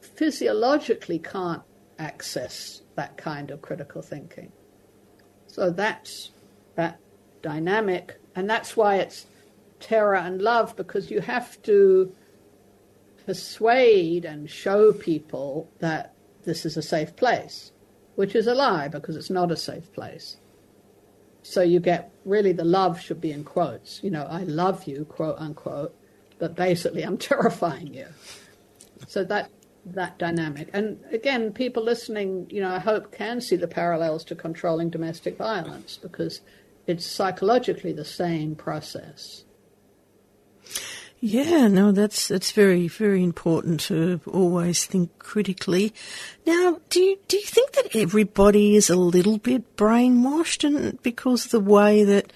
physiologically 0.00 1.18
can't 1.18 1.62
access 1.98 2.82
that 2.96 3.16
kind 3.16 3.50
of 3.50 3.60
critical 3.60 4.00
thinking. 4.00 4.52
So 5.46 5.70
that's 5.70 6.30
that 6.76 6.98
dynamic, 7.42 8.18
and 8.34 8.48
that's 8.48 8.76
why 8.76 8.96
it's 8.96 9.26
terror 9.80 10.16
and 10.16 10.40
love, 10.40 10.74
because 10.76 11.10
you 11.10 11.20
have 11.20 11.60
to 11.62 12.14
persuade 13.26 14.24
and 14.24 14.48
show 14.48 14.92
people 14.92 15.70
that 15.80 16.14
this 16.44 16.64
is 16.64 16.76
a 16.76 16.82
safe 16.82 17.16
place 17.16 17.72
which 18.14 18.34
is 18.34 18.46
a 18.46 18.54
lie 18.54 18.88
because 18.88 19.16
it's 19.16 19.30
not 19.30 19.50
a 19.50 19.56
safe 19.56 19.92
place. 19.92 20.36
So 21.44 21.60
you 21.60 21.78
get 21.78 22.10
really 22.24 22.52
the 22.52 22.64
love 22.64 22.98
should 22.98 23.20
be 23.20 23.30
in 23.30 23.44
quotes. 23.44 24.02
You 24.02 24.10
know, 24.10 24.24
I 24.24 24.44
love 24.44 24.84
you, 24.88 25.04
quote 25.04 25.36
unquote, 25.38 25.94
but 26.38 26.56
basically 26.56 27.02
I'm 27.02 27.18
terrifying 27.30 27.92
you. 27.92 28.06
So 29.06 29.22
that 29.24 29.50
that 29.86 30.18
dynamic. 30.18 30.70
And 30.72 30.98
again, 31.12 31.52
people 31.52 31.82
listening, 31.82 32.46
you 32.48 32.62
know, 32.62 32.70
I 32.70 32.78
hope 32.78 33.12
can 33.12 33.42
see 33.42 33.56
the 33.56 33.68
parallels 33.68 34.24
to 34.24 34.34
controlling 34.34 34.88
domestic 34.88 35.36
violence 35.36 35.98
because 35.98 36.40
it's 36.86 37.04
psychologically 37.04 37.92
the 37.92 38.06
same 38.06 38.54
process. 38.54 39.43
Yeah, 41.20 41.68
no, 41.68 41.90
that's 41.90 42.28
that's 42.28 42.52
very 42.52 42.86
very 42.86 43.22
important 43.22 43.80
to 43.80 44.20
always 44.26 44.84
think 44.84 45.18
critically. 45.18 45.94
Now, 46.46 46.80
do 46.90 47.00
you 47.00 47.18
do 47.28 47.38
you 47.38 47.46
think 47.46 47.72
that 47.72 47.96
everybody 47.96 48.76
is 48.76 48.90
a 48.90 48.96
little 48.96 49.38
bit 49.38 49.76
brainwashed, 49.76 50.64
and 50.64 51.02
because 51.02 51.46
the 51.46 51.60
way 51.60 52.04
that 52.04 52.32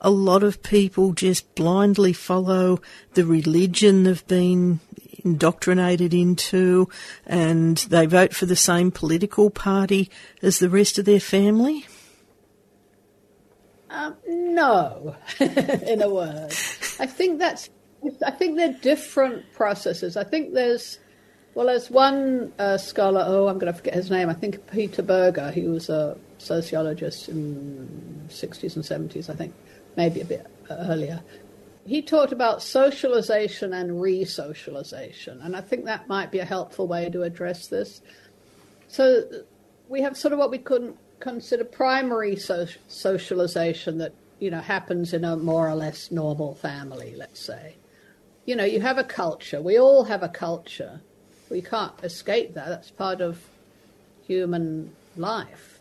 a 0.00 0.10
lot 0.10 0.42
of 0.42 0.62
people 0.62 1.12
just 1.12 1.54
blindly 1.54 2.12
follow 2.12 2.80
the 3.14 3.24
religion 3.24 4.02
they've 4.02 4.26
been 4.26 4.80
indoctrinated 5.24 6.12
into, 6.12 6.88
and 7.24 7.76
they 7.88 8.06
vote 8.06 8.34
for 8.34 8.46
the 8.46 8.56
same 8.56 8.90
political 8.90 9.50
party 9.50 10.10
as 10.42 10.58
the 10.58 10.68
rest 10.68 10.98
of 10.98 11.04
their 11.04 11.20
family? 11.20 11.86
Um, 13.88 14.16
no, 14.26 15.14
in 15.38 16.02
a 16.02 16.08
word. 16.08 16.50
I 16.98 17.06
think 17.06 17.38
that's 17.38 17.70
I 18.24 18.30
think 18.30 18.56
they're 18.56 18.76
different 18.82 19.52
processes. 19.52 20.16
I 20.16 20.24
think 20.24 20.54
there's, 20.54 20.98
well, 21.54 21.66
there's 21.66 21.90
one 21.90 22.52
uh, 22.58 22.78
scholar, 22.78 23.24
oh, 23.26 23.48
I'm 23.48 23.58
going 23.58 23.72
to 23.72 23.76
forget 23.76 23.94
his 23.94 24.10
name, 24.10 24.28
I 24.28 24.34
think 24.34 24.70
Peter 24.70 25.02
Berger, 25.02 25.50
he 25.50 25.68
was 25.68 25.88
a 25.88 26.16
sociologist 26.38 27.28
in 27.28 28.26
60s 28.28 28.76
and 28.76 28.84
70s, 28.84 29.30
I 29.30 29.34
think, 29.34 29.54
maybe 29.96 30.20
a 30.20 30.24
bit 30.24 30.46
earlier. 30.70 31.22
He 31.86 32.02
talked 32.02 32.32
about 32.32 32.62
socialization 32.62 33.72
and 33.72 34.00
re-socialization, 34.00 35.40
and 35.40 35.56
I 35.56 35.60
think 35.60 35.84
that 35.84 36.08
might 36.08 36.30
be 36.30 36.38
a 36.38 36.44
helpful 36.44 36.86
way 36.86 37.10
to 37.10 37.22
address 37.22 37.66
this. 37.66 38.00
So 38.86 39.24
we 39.88 40.00
have 40.02 40.16
sort 40.16 40.32
of 40.32 40.38
what 40.38 40.50
we 40.50 40.58
couldn't 40.58 40.96
consider 41.18 41.64
primary 41.64 42.36
so- 42.36 42.66
socialization 42.88 43.98
that 43.98 44.12
you 44.38 44.50
know 44.50 44.60
happens 44.60 45.12
in 45.12 45.24
a 45.24 45.36
more 45.36 45.68
or 45.68 45.74
less 45.74 46.10
normal 46.10 46.54
family, 46.54 47.14
let's 47.16 47.44
say. 47.44 47.76
You 48.44 48.56
know, 48.56 48.64
you 48.64 48.80
have 48.80 48.98
a 48.98 49.04
culture. 49.04 49.62
We 49.62 49.78
all 49.78 50.04
have 50.04 50.22
a 50.22 50.28
culture. 50.28 51.00
We 51.48 51.62
can't 51.62 51.92
escape 52.02 52.54
that. 52.54 52.68
That's 52.68 52.90
part 52.90 53.20
of 53.20 53.40
human 54.26 54.94
life. 55.16 55.80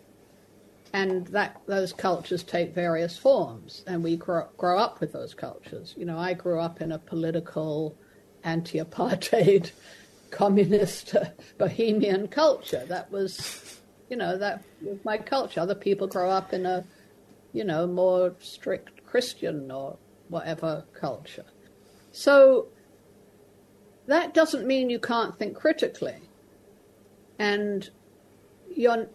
And 0.93 1.25
that 1.27 1.61
those 1.67 1.93
cultures 1.93 2.43
take 2.43 2.75
various 2.75 3.17
forms, 3.17 3.83
and 3.87 4.03
we 4.03 4.17
grow, 4.17 4.47
grow 4.57 4.77
up 4.77 4.99
with 4.99 5.13
those 5.13 5.33
cultures. 5.33 5.95
You 5.97 6.05
know, 6.05 6.19
I 6.19 6.33
grew 6.33 6.59
up 6.59 6.81
in 6.81 6.91
a 6.91 6.99
political, 6.99 7.95
anti-apartheid, 8.43 9.71
communist, 10.31 11.15
bohemian 11.57 12.27
culture. 12.27 12.83
That 12.87 13.09
was, 13.09 13.79
you 14.09 14.17
know, 14.17 14.37
that 14.37 14.63
was 14.81 14.97
my 15.05 15.17
culture. 15.17 15.61
Other 15.61 15.75
people 15.75 16.07
grow 16.07 16.29
up 16.29 16.53
in 16.53 16.65
a, 16.65 16.83
you 17.53 17.63
know, 17.63 17.87
more 17.87 18.35
strict 18.39 19.05
Christian 19.05 19.71
or 19.71 19.97
whatever 20.27 20.83
culture. 20.93 21.45
So 22.11 22.67
that 24.07 24.33
doesn't 24.33 24.67
mean 24.67 24.89
you 24.89 24.99
can't 24.99 25.37
think 25.37 25.55
critically. 25.55 26.17
And 27.39 27.89
you're, 28.75 29.07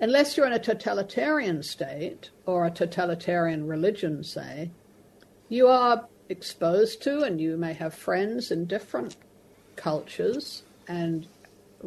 unless 0.00 0.36
you're 0.36 0.46
in 0.46 0.52
a 0.52 0.58
totalitarian 0.58 1.62
state 1.62 2.30
or 2.46 2.66
a 2.66 2.70
totalitarian 2.70 3.66
religion, 3.66 4.24
say, 4.24 4.70
you 5.48 5.68
are 5.68 6.08
exposed 6.28 7.02
to 7.02 7.20
and 7.20 7.40
you 7.40 7.56
may 7.56 7.74
have 7.74 7.94
friends 7.94 8.50
in 8.50 8.66
different 8.66 9.16
cultures 9.76 10.62
and 10.88 11.26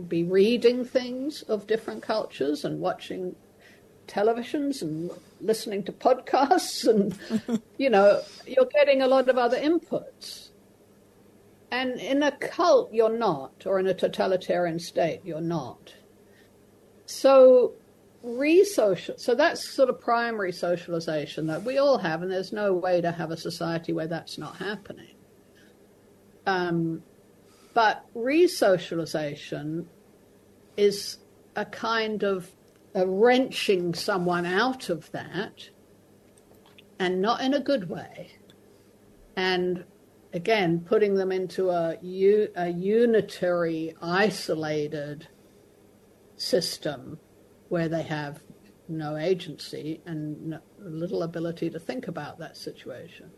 be 0.07 0.23
reading 0.23 0.85
things 0.85 1.41
of 1.43 1.67
different 1.67 2.03
cultures 2.03 2.63
and 2.63 2.79
watching 2.79 3.35
televisions 4.07 4.81
and 4.81 5.11
listening 5.41 5.83
to 5.83 5.91
podcasts 5.91 6.87
and 6.87 7.17
you 7.77 7.89
know 7.89 8.21
you're 8.45 8.69
getting 8.73 9.01
a 9.01 9.07
lot 9.07 9.29
of 9.29 9.37
other 9.37 9.57
inputs. 9.57 10.49
And 11.69 11.99
in 11.99 12.23
a 12.23 12.31
cult 12.31 12.93
you're 12.93 13.17
not 13.17 13.65
or 13.65 13.79
in 13.79 13.87
a 13.87 13.93
totalitarian 13.93 14.79
state 14.79 15.21
you're 15.23 15.41
not. 15.41 15.93
So 17.05 17.73
resocial 18.25 19.19
so 19.19 19.35
that's 19.35 19.69
sort 19.69 19.89
of 19.89 20.01
primary 20.01 20.51
socialization 20.51 21.47
that 21.47 21.63
we 21.63 21.77
all 21.77 21.97
have 21.97 22.21
and 22.21 22.31
there's 22.31 22.51
no 22.51 22.73
way 22.73 22.99
to 22.99 23.11
have 23.11 23.31
a 23.31 23.37
society 23.37 23.93
where 23.93 24.07
that's 24.07 24.37
not 24.37 24.57
happening. 24.57 25.13
Um, 26.45 27.03
but 27.73 28.05
resocialization 28.15 29.85
is 30.77 31.17
a 31.55 31.65
kind 31.65 32.23
of 32.23 32.49
a 32.97 33.05
wrenching 33.05 33.93
someone 33.93 34.45
out 34.45 34.89
of 34.89 35.11
that 35.11 35.69
and 36.97 37.21
not 37.21 37.41
in 37.41 37.53
a 37.53 37.59
good 37.59 37.87
way 37.87 38.31
and 39.35 39.85
again 40.33 40.79
putting 40.79 41.13
them 41.13 41.31
into 41.31 41.69
a, 41.69 41.95
a 42.55 42.69
unitary 42.69 43.93
isolated 44.01 45.27
system 46.37 47.19
where 47.69 47.87
they 47.87 48.01
have 48.01 48.41
no 48.89 49.15
agency 49.15 50.01
and 50.07 50.47
no, 50.47 50.59
little 50.79 51.21
ability 51.21 51.69
to 51.69 51.79
think 51.79 52.07
about 52.07 52.39
that 52.39 52.57
situation. 52.57 53.29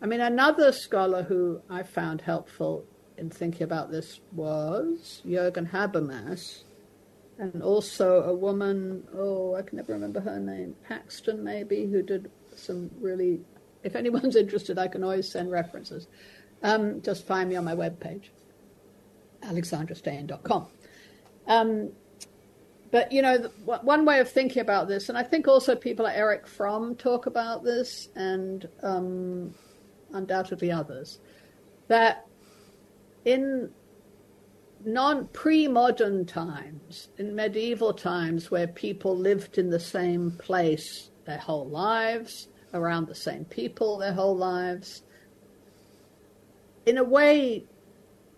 I 0.00 0.06
mean, 0.06 0.20
another 0.20 0.72
scholar 0.72 1.22
who 1.22 1.60
I 1.68 1.82
found 1.82 2.22
helpful 2.22 2.86
in 3.18 3.28
thinking 3.28 3.64
about 3.64 3.90
this 3.90 4.20
was 4.32 5.22
Jürgen 5.26 5.70
Habermas, 5.70 6.62
and 7.38 7.62
also 7.62 8.22
a 8.22 8.34
woman, 8.34 9.04
oh, 9.14 9.54
I 9.54 9.62
can 9.62 9.76
never 9.76 9.92
remember 9.92 10.20
her 10.20 10.38
name, 10.38 10.74
Paxton 10.88 11.44
maybe, 11.44 11.86
who 11.86 12.02
did 12.02 12.30
some 12.54 12.90
really, 13.00 13.40
if 13.82 13.94
anyone's 13.94 14.36
interested, 14.44 14.78
I 14.78 14.88
can 14.88 15.04
always 15.04 15.30
send 15.30 15.50
references. 15.50 16.08
Um, 16.62 17.02
just 17.02 17.26
find 17.26 17.48
me 17.48 17.56
on 17.56 17.64
my 17.64 17.74
webpage, 17.74 18.30
alexandrastein.com. 19.42 20.66
Um, 21.46 21.92
but 22.90 23.12
you 23.12 23.20
know, 23.20 23.50
one 23.64 24.04
way 24.04 24.20
of 24.20 24.30
thinking 24.30 24.62
about 24.62 24.88
this, 24.88 25.08
and 25.08 25.18
I 25.18 25.22
think 25.22 25.48
also 25.48 25.76
people 25.76 26.04
like 26.04 26.16
Erich 26.16 26.46
Fromm 26.46 26.94
talk 26.94 27.26
about 27.26 27.62
this, 27.62 28.08
and 28.14 28.66
um, 28.82 29.54
undoubtedly 30.12 30.70
others, 30.70 31.18
that 31.88 32.26
in 33.24 33.70
non 34.86 35.26
pre-modern 35.28 36.24
times, 36.24 37.08
in 37.18 37.34
medieval 37.34 37.92
times, 37.92 38.50
where 38.50 38.68
people 38.68 39.14
lived 39.14 39.58
in 39.58 39.68
the 39.68 39.80
same 39.80 40.30
place 40.30 41.10
their 41.26 41.38
whole 41.38 41.68
lives, 41.68 42.48
around 42.72 43.08
the 43.08 43.14
same 43.14 43.44
people 43.44 43.98
their 43.98 44.14
whole 44.14 44.36
lives, 44.36 45.02
in 46.86 46.98
a 46.98 47.04
way, 47.04 47.64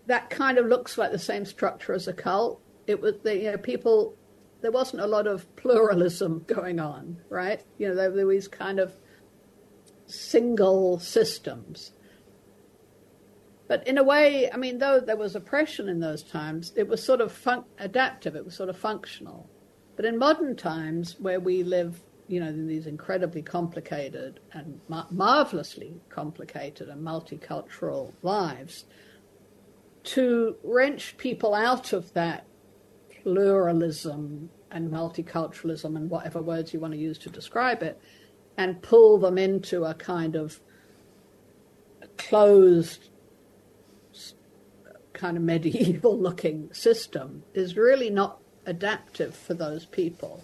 that 0.07 0.31
kind 0.31 0.57
of 0.57 0.65
looks 0.65 0.97
like 0.97 1.11
the 1.11 1.19
same 1.19 1.45
structure 1.45 1.93
as 1.93 2.07
a 2.07 2.13
cult. 2.13 2.59
It 2.87 2.99
was 2.99 3.13
you 3.23 3.51
know 3.51 3.57
people 3.57 4.15
there 4.61 4.71
wasn't 4.71 5.03
a 5.03 5.07
lot 5.07 5.27
of 5.27 5.55
pluralism 5.55 6.43
going 6.47 6.79
on, 6.79 7.17
right? 7.29 7.63
You 7.77 7.89
know, 7.89 7.95
there 7.95 8.11
were 8.11 8.25
these 8.25 8.47
kind 8.47 8.79
of 8.79 8.93
single 10.07 10.99
systems. 10.99 11.93
But 13.69 13.87
in 13.87 13.99
a 13.99 14.03
way, 14.03 14.51
I 14.51 14.57
mean, 14.57 14.79
though 14.79 14.99
there 14.99 15.15
was 15.15 15.35
oppression 15.35 15.89
in 15.89 15.99
those 15.99 16.23
times, 16.23 16.73
it 16.75 16.87
was 16.87 17.03
sort 17.03 17.21
of 17.21 17.31
fun- 17.31 17.65
adaptive, 17.77 18.35
it 18.35 18.43
was 18.43 18.55
sort 18.55 18.67
of 18.67 18.75
functional. 18.75 19.47
But 19.95 20.05
in 20.05 20.17
modern 20.17 20.55
times, 20.55 21.17
where 21.19 21.39
we 21.39 21.61
live, 21.61 22.01
you 22.27 22.39
know, 22.39 22.47
in 22.47 22.65
these 22.65 22.87
incredibly 22.87 23.43
complicated 23.43 24.39
and 24.53 24.81
mar- 24.89 25.05
marvelously 25.11 26.01
complicated 26.09 26.89
and 26.89 27.05
multicultural 27.05 28.11
lives, 28.23 28.85
to 30.05 30.55
wrench 30.63 31.15
people 31.17 31.53
out 31.53 31.93
of 31.93 32.11
that 32.13 32.47
pluralism 33.21 34.49
and 34.71 34.91
multiculturalism 34.91 35.95
and 35.95 36.09
whatever 36.09 36.41
words 36.41 36.73
you 36.73 36.79
want 36.79 36.93
to 36.93 36.99
use 36.99 37.19
to 37.19 37.29
describe 37.29 37.83
it, 37.83 38.01
and 38.57 38.81
pull 38.81 39.19
them 39.19 39.37
into 39.37 39.85
a 39.85 39.93
kind 39.93 40.35
of 40.35 40.59
closed, 42.17 43.08
kind 45.19 45.35
of 45.35 45.43
medieval 45.43 46.17
looking 46.27 46.73
system 46.73 47.43
is 47.53 47.75
really 47.75 48.09
not 48.09 48.39
adaptive 48.65 49.35
for 49.35 49.53
those 49.53 49.85
people. 49.85 50.43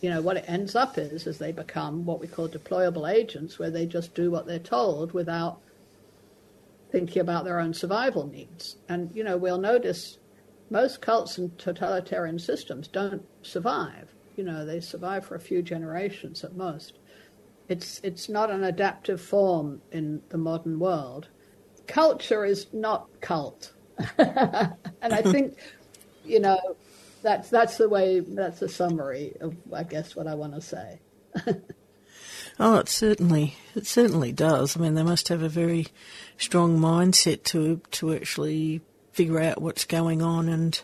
You 0.00 0.08
know, 0.10 0.22
what 0.22 0.38
it 0.38 0.44
ends 0.48 0.74
up 0.74 0.96
is, 0.96 1.26
is 1.26 1.36
they 1.38 1.52
become 1.52 2.06
what 2.06 2.20
we 2.20 2.26
call 2.26 2.48
deployable 2.48 3.10
agents, 3.12 3.58
where 3.58 3.70
they 3.70 3.84
just 3.84 4.14
do 4.14 4.30
what 4.30 4.46
they're 4.46 4.58
told 4.58 5.12
without 5.12 5.60
thinking 6.90 7.20
about 7.20 7.44
their 7.44 7.60
own 7.60 7.74
survival 7.74 8.26
needs. 8.26 8.76
And, 8.88 9.14
you 9.14 9.22
know, 9.22 9.36
we'll 9.36 9.58
notice 9.58 10.18
most 10.70 11.02
cults 11.02 11.36
and 11.36 11.56
totalitarian 11.58 12.38
systems 12.38 12.88
don't 12.88 13.26
survive. 13.42 14.14
You 14.36 14.44
know, 14.44 14.64
they 14.64 14.80
survive 14.80 15.26
for 15.26 15.34
a 15.34 15.40
few 15.40 15.60
generations 15.60 16.44
at 16.44 16.56
most. 16.56 16.94
It's 17.68 18.00
it's 18.02 18.28
not 18.28 18.50
an 18.50 18.64
adaptive 18.64 19.20
form 19.20 19.82
in 19.92 20.22
the 20.30 20.38
modern 20.38 20.78
world. 20.78 21.28
Culture 21.86 22.44
is 22.44 22.66
not 22.72 23.08
cult, 23.20 23.72
and 24.18 25.12
I 25.12 25.22
think, 25.22 25.56
you 26.24 26.40
know, 26.40 26.58
that's 27.22 27.50
that's 27.50 27.76
the 27.76 27.88
way. 27.88 28.20
That's 28.20 28.62
a 28.62 28.68
summary 28.68 29.34
of, 29.40 29.56
I 29.72 29.82
guess, 29.82 30.16
what 30.16 30.26
I 30.26 30.34
want 30.34 30.54
to 30.54 30.60
say. 30.60 31.00
oh, 32.60 32.78
it 32.78 32.88
certainly 32.88 33.56
it 33.74 33.86
certainly 33.86 34.32
does. 34.32 34.76
I 34.76 34.80
mean, 34.80 34.94
they 34.94 35.02
must 35.02 35.28
have 35.28 35.42
a 35.42 35.48
very 35.48 35.86
strong 36.38 36.78
mindset 36.78 37.42
to 37.44 37.80
to 37.92 38.14
actually 38.14 38.80
figure 39.12 39.40
out 39.40 39.60
what's 39.60 39.84
going 39.84 40.22
on 40.22 40.48
and 40.48 40.80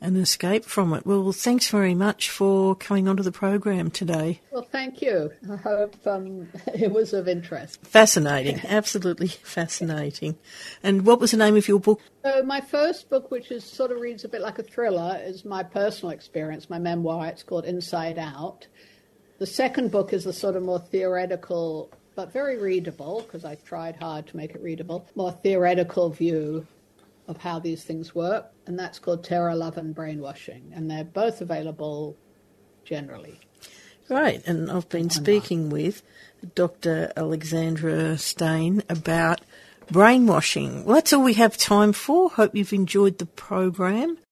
and 0.00 0.16
escape 0.16 0.64
from 0.64 0.92
it. 0.92 1.06
Well, 1.06 1.32
thanks 1.32 1.68
very 1.68 1.94
much 1.94 2.30
for 2.30 2.74
coming 2.74 3.08
onto 3.08 3.22
the 3.22 3.32
program 3.32 3.90
today. 3.90 4.40
Well, 4.50 4.66
thank 4.70 5.00
you. 5.02 5.32
I 5.50 5.56
hope 5.56 5.94
um, 6.06 6.48
it 6.74 6.92
was 6.92 7.12
of 7.12 7.28
interest. 7.28 7.84
Fascinating, 7.86 8.60
absolutely 8.66 9.28
fascinating. 9.42 10.36
And 10.82 11.06
what 11.06 11.20
was 11.20 11.30
the 11.30 11.36
name 11.36 11.56
of 11.56 11.66
your 11.68 11.80
book? 11.80 12.00
So, 12.24 12.42
my 12.42 12.60
first 12.60 13.08
book, 13.08 13.30
which 13.30 13.50
is 13.50 13.64
sort 13.64 13.90
of 13.90 14.00
reads 14.00 14.24
a 14.24 14.28
bit 14.28 14.40
like 14.40 14.58
a 14.58 14.62
thriller, 14.62 15.20
is 15.22 15.44
my 15.44 15.62
personal 15.62 16.10
experience, 16.10 16.68
my 16.68 16.78
memoir. 16.78 17.26
It's 17.26 17.42
called 17.42 17.64
Inside 17.64 18.18
Out. 18.18 18.66
The 19.38 19.46
second 19.46 19.90
book 19.90 20.12
is 20.12 20.26
a 20.26 20.32
sort 20.32 20.56
of 20.56 20.62
more 20.62 20.78
theoretical, 20.78 21.90
but 22.14 22.32
very 22.32 22.58
readable, 22.58 23.22
because 23.22 23.44
I 23.44 23.56
tried 23.56 23.96
hard 23.96 24.26
to 24.28 24.36
make 24.36 24.54
it 24.54 24.62
readable, 24.62 25.06
more 25.14 25.32
theoretical 25.32 26.10
view 26.10 26.66
of 27.28 27.38
how 27.38 27.58
these 27.58 27.84
things 27.84 28.14
work, 28.14 28.50
and 28.66 28.78
that's 28.78 28.98
called 28.98 29.24
Terror, 29.24 29.54
Love, 29.54 29.76
and 29.76 29.94
Brainwashing, 29.94 30.72
and 30.74 30.90
they're 30.90 31.04
both 31.04 31.40
available 31.40 32.16
generally. 32.84 33.40
Right, 34.08 34.42
and 34.46 34.70
I've 34.70 34.88
been 34.88 35.10
speaking 35.10 35.68
with 35.68 36.02
Dr. 36.54 37.12
Alexandra 37.16 38.16
Stein 38.18 38.82
about 38.88 39.40
brainwashing. 39.90 40.84
Well, 40.84 40.96
that's 40.96 41.12
all 41.12 41.24
we 41.24 41.34
have 41.34 41.56
time 41.56 41.92
for. 41.92 42.30
Hope 42.30 42.54
you've 42.54 42.72
enjoyed 42.72 43.18
the 43.18 43.26
program. 43.26 44.18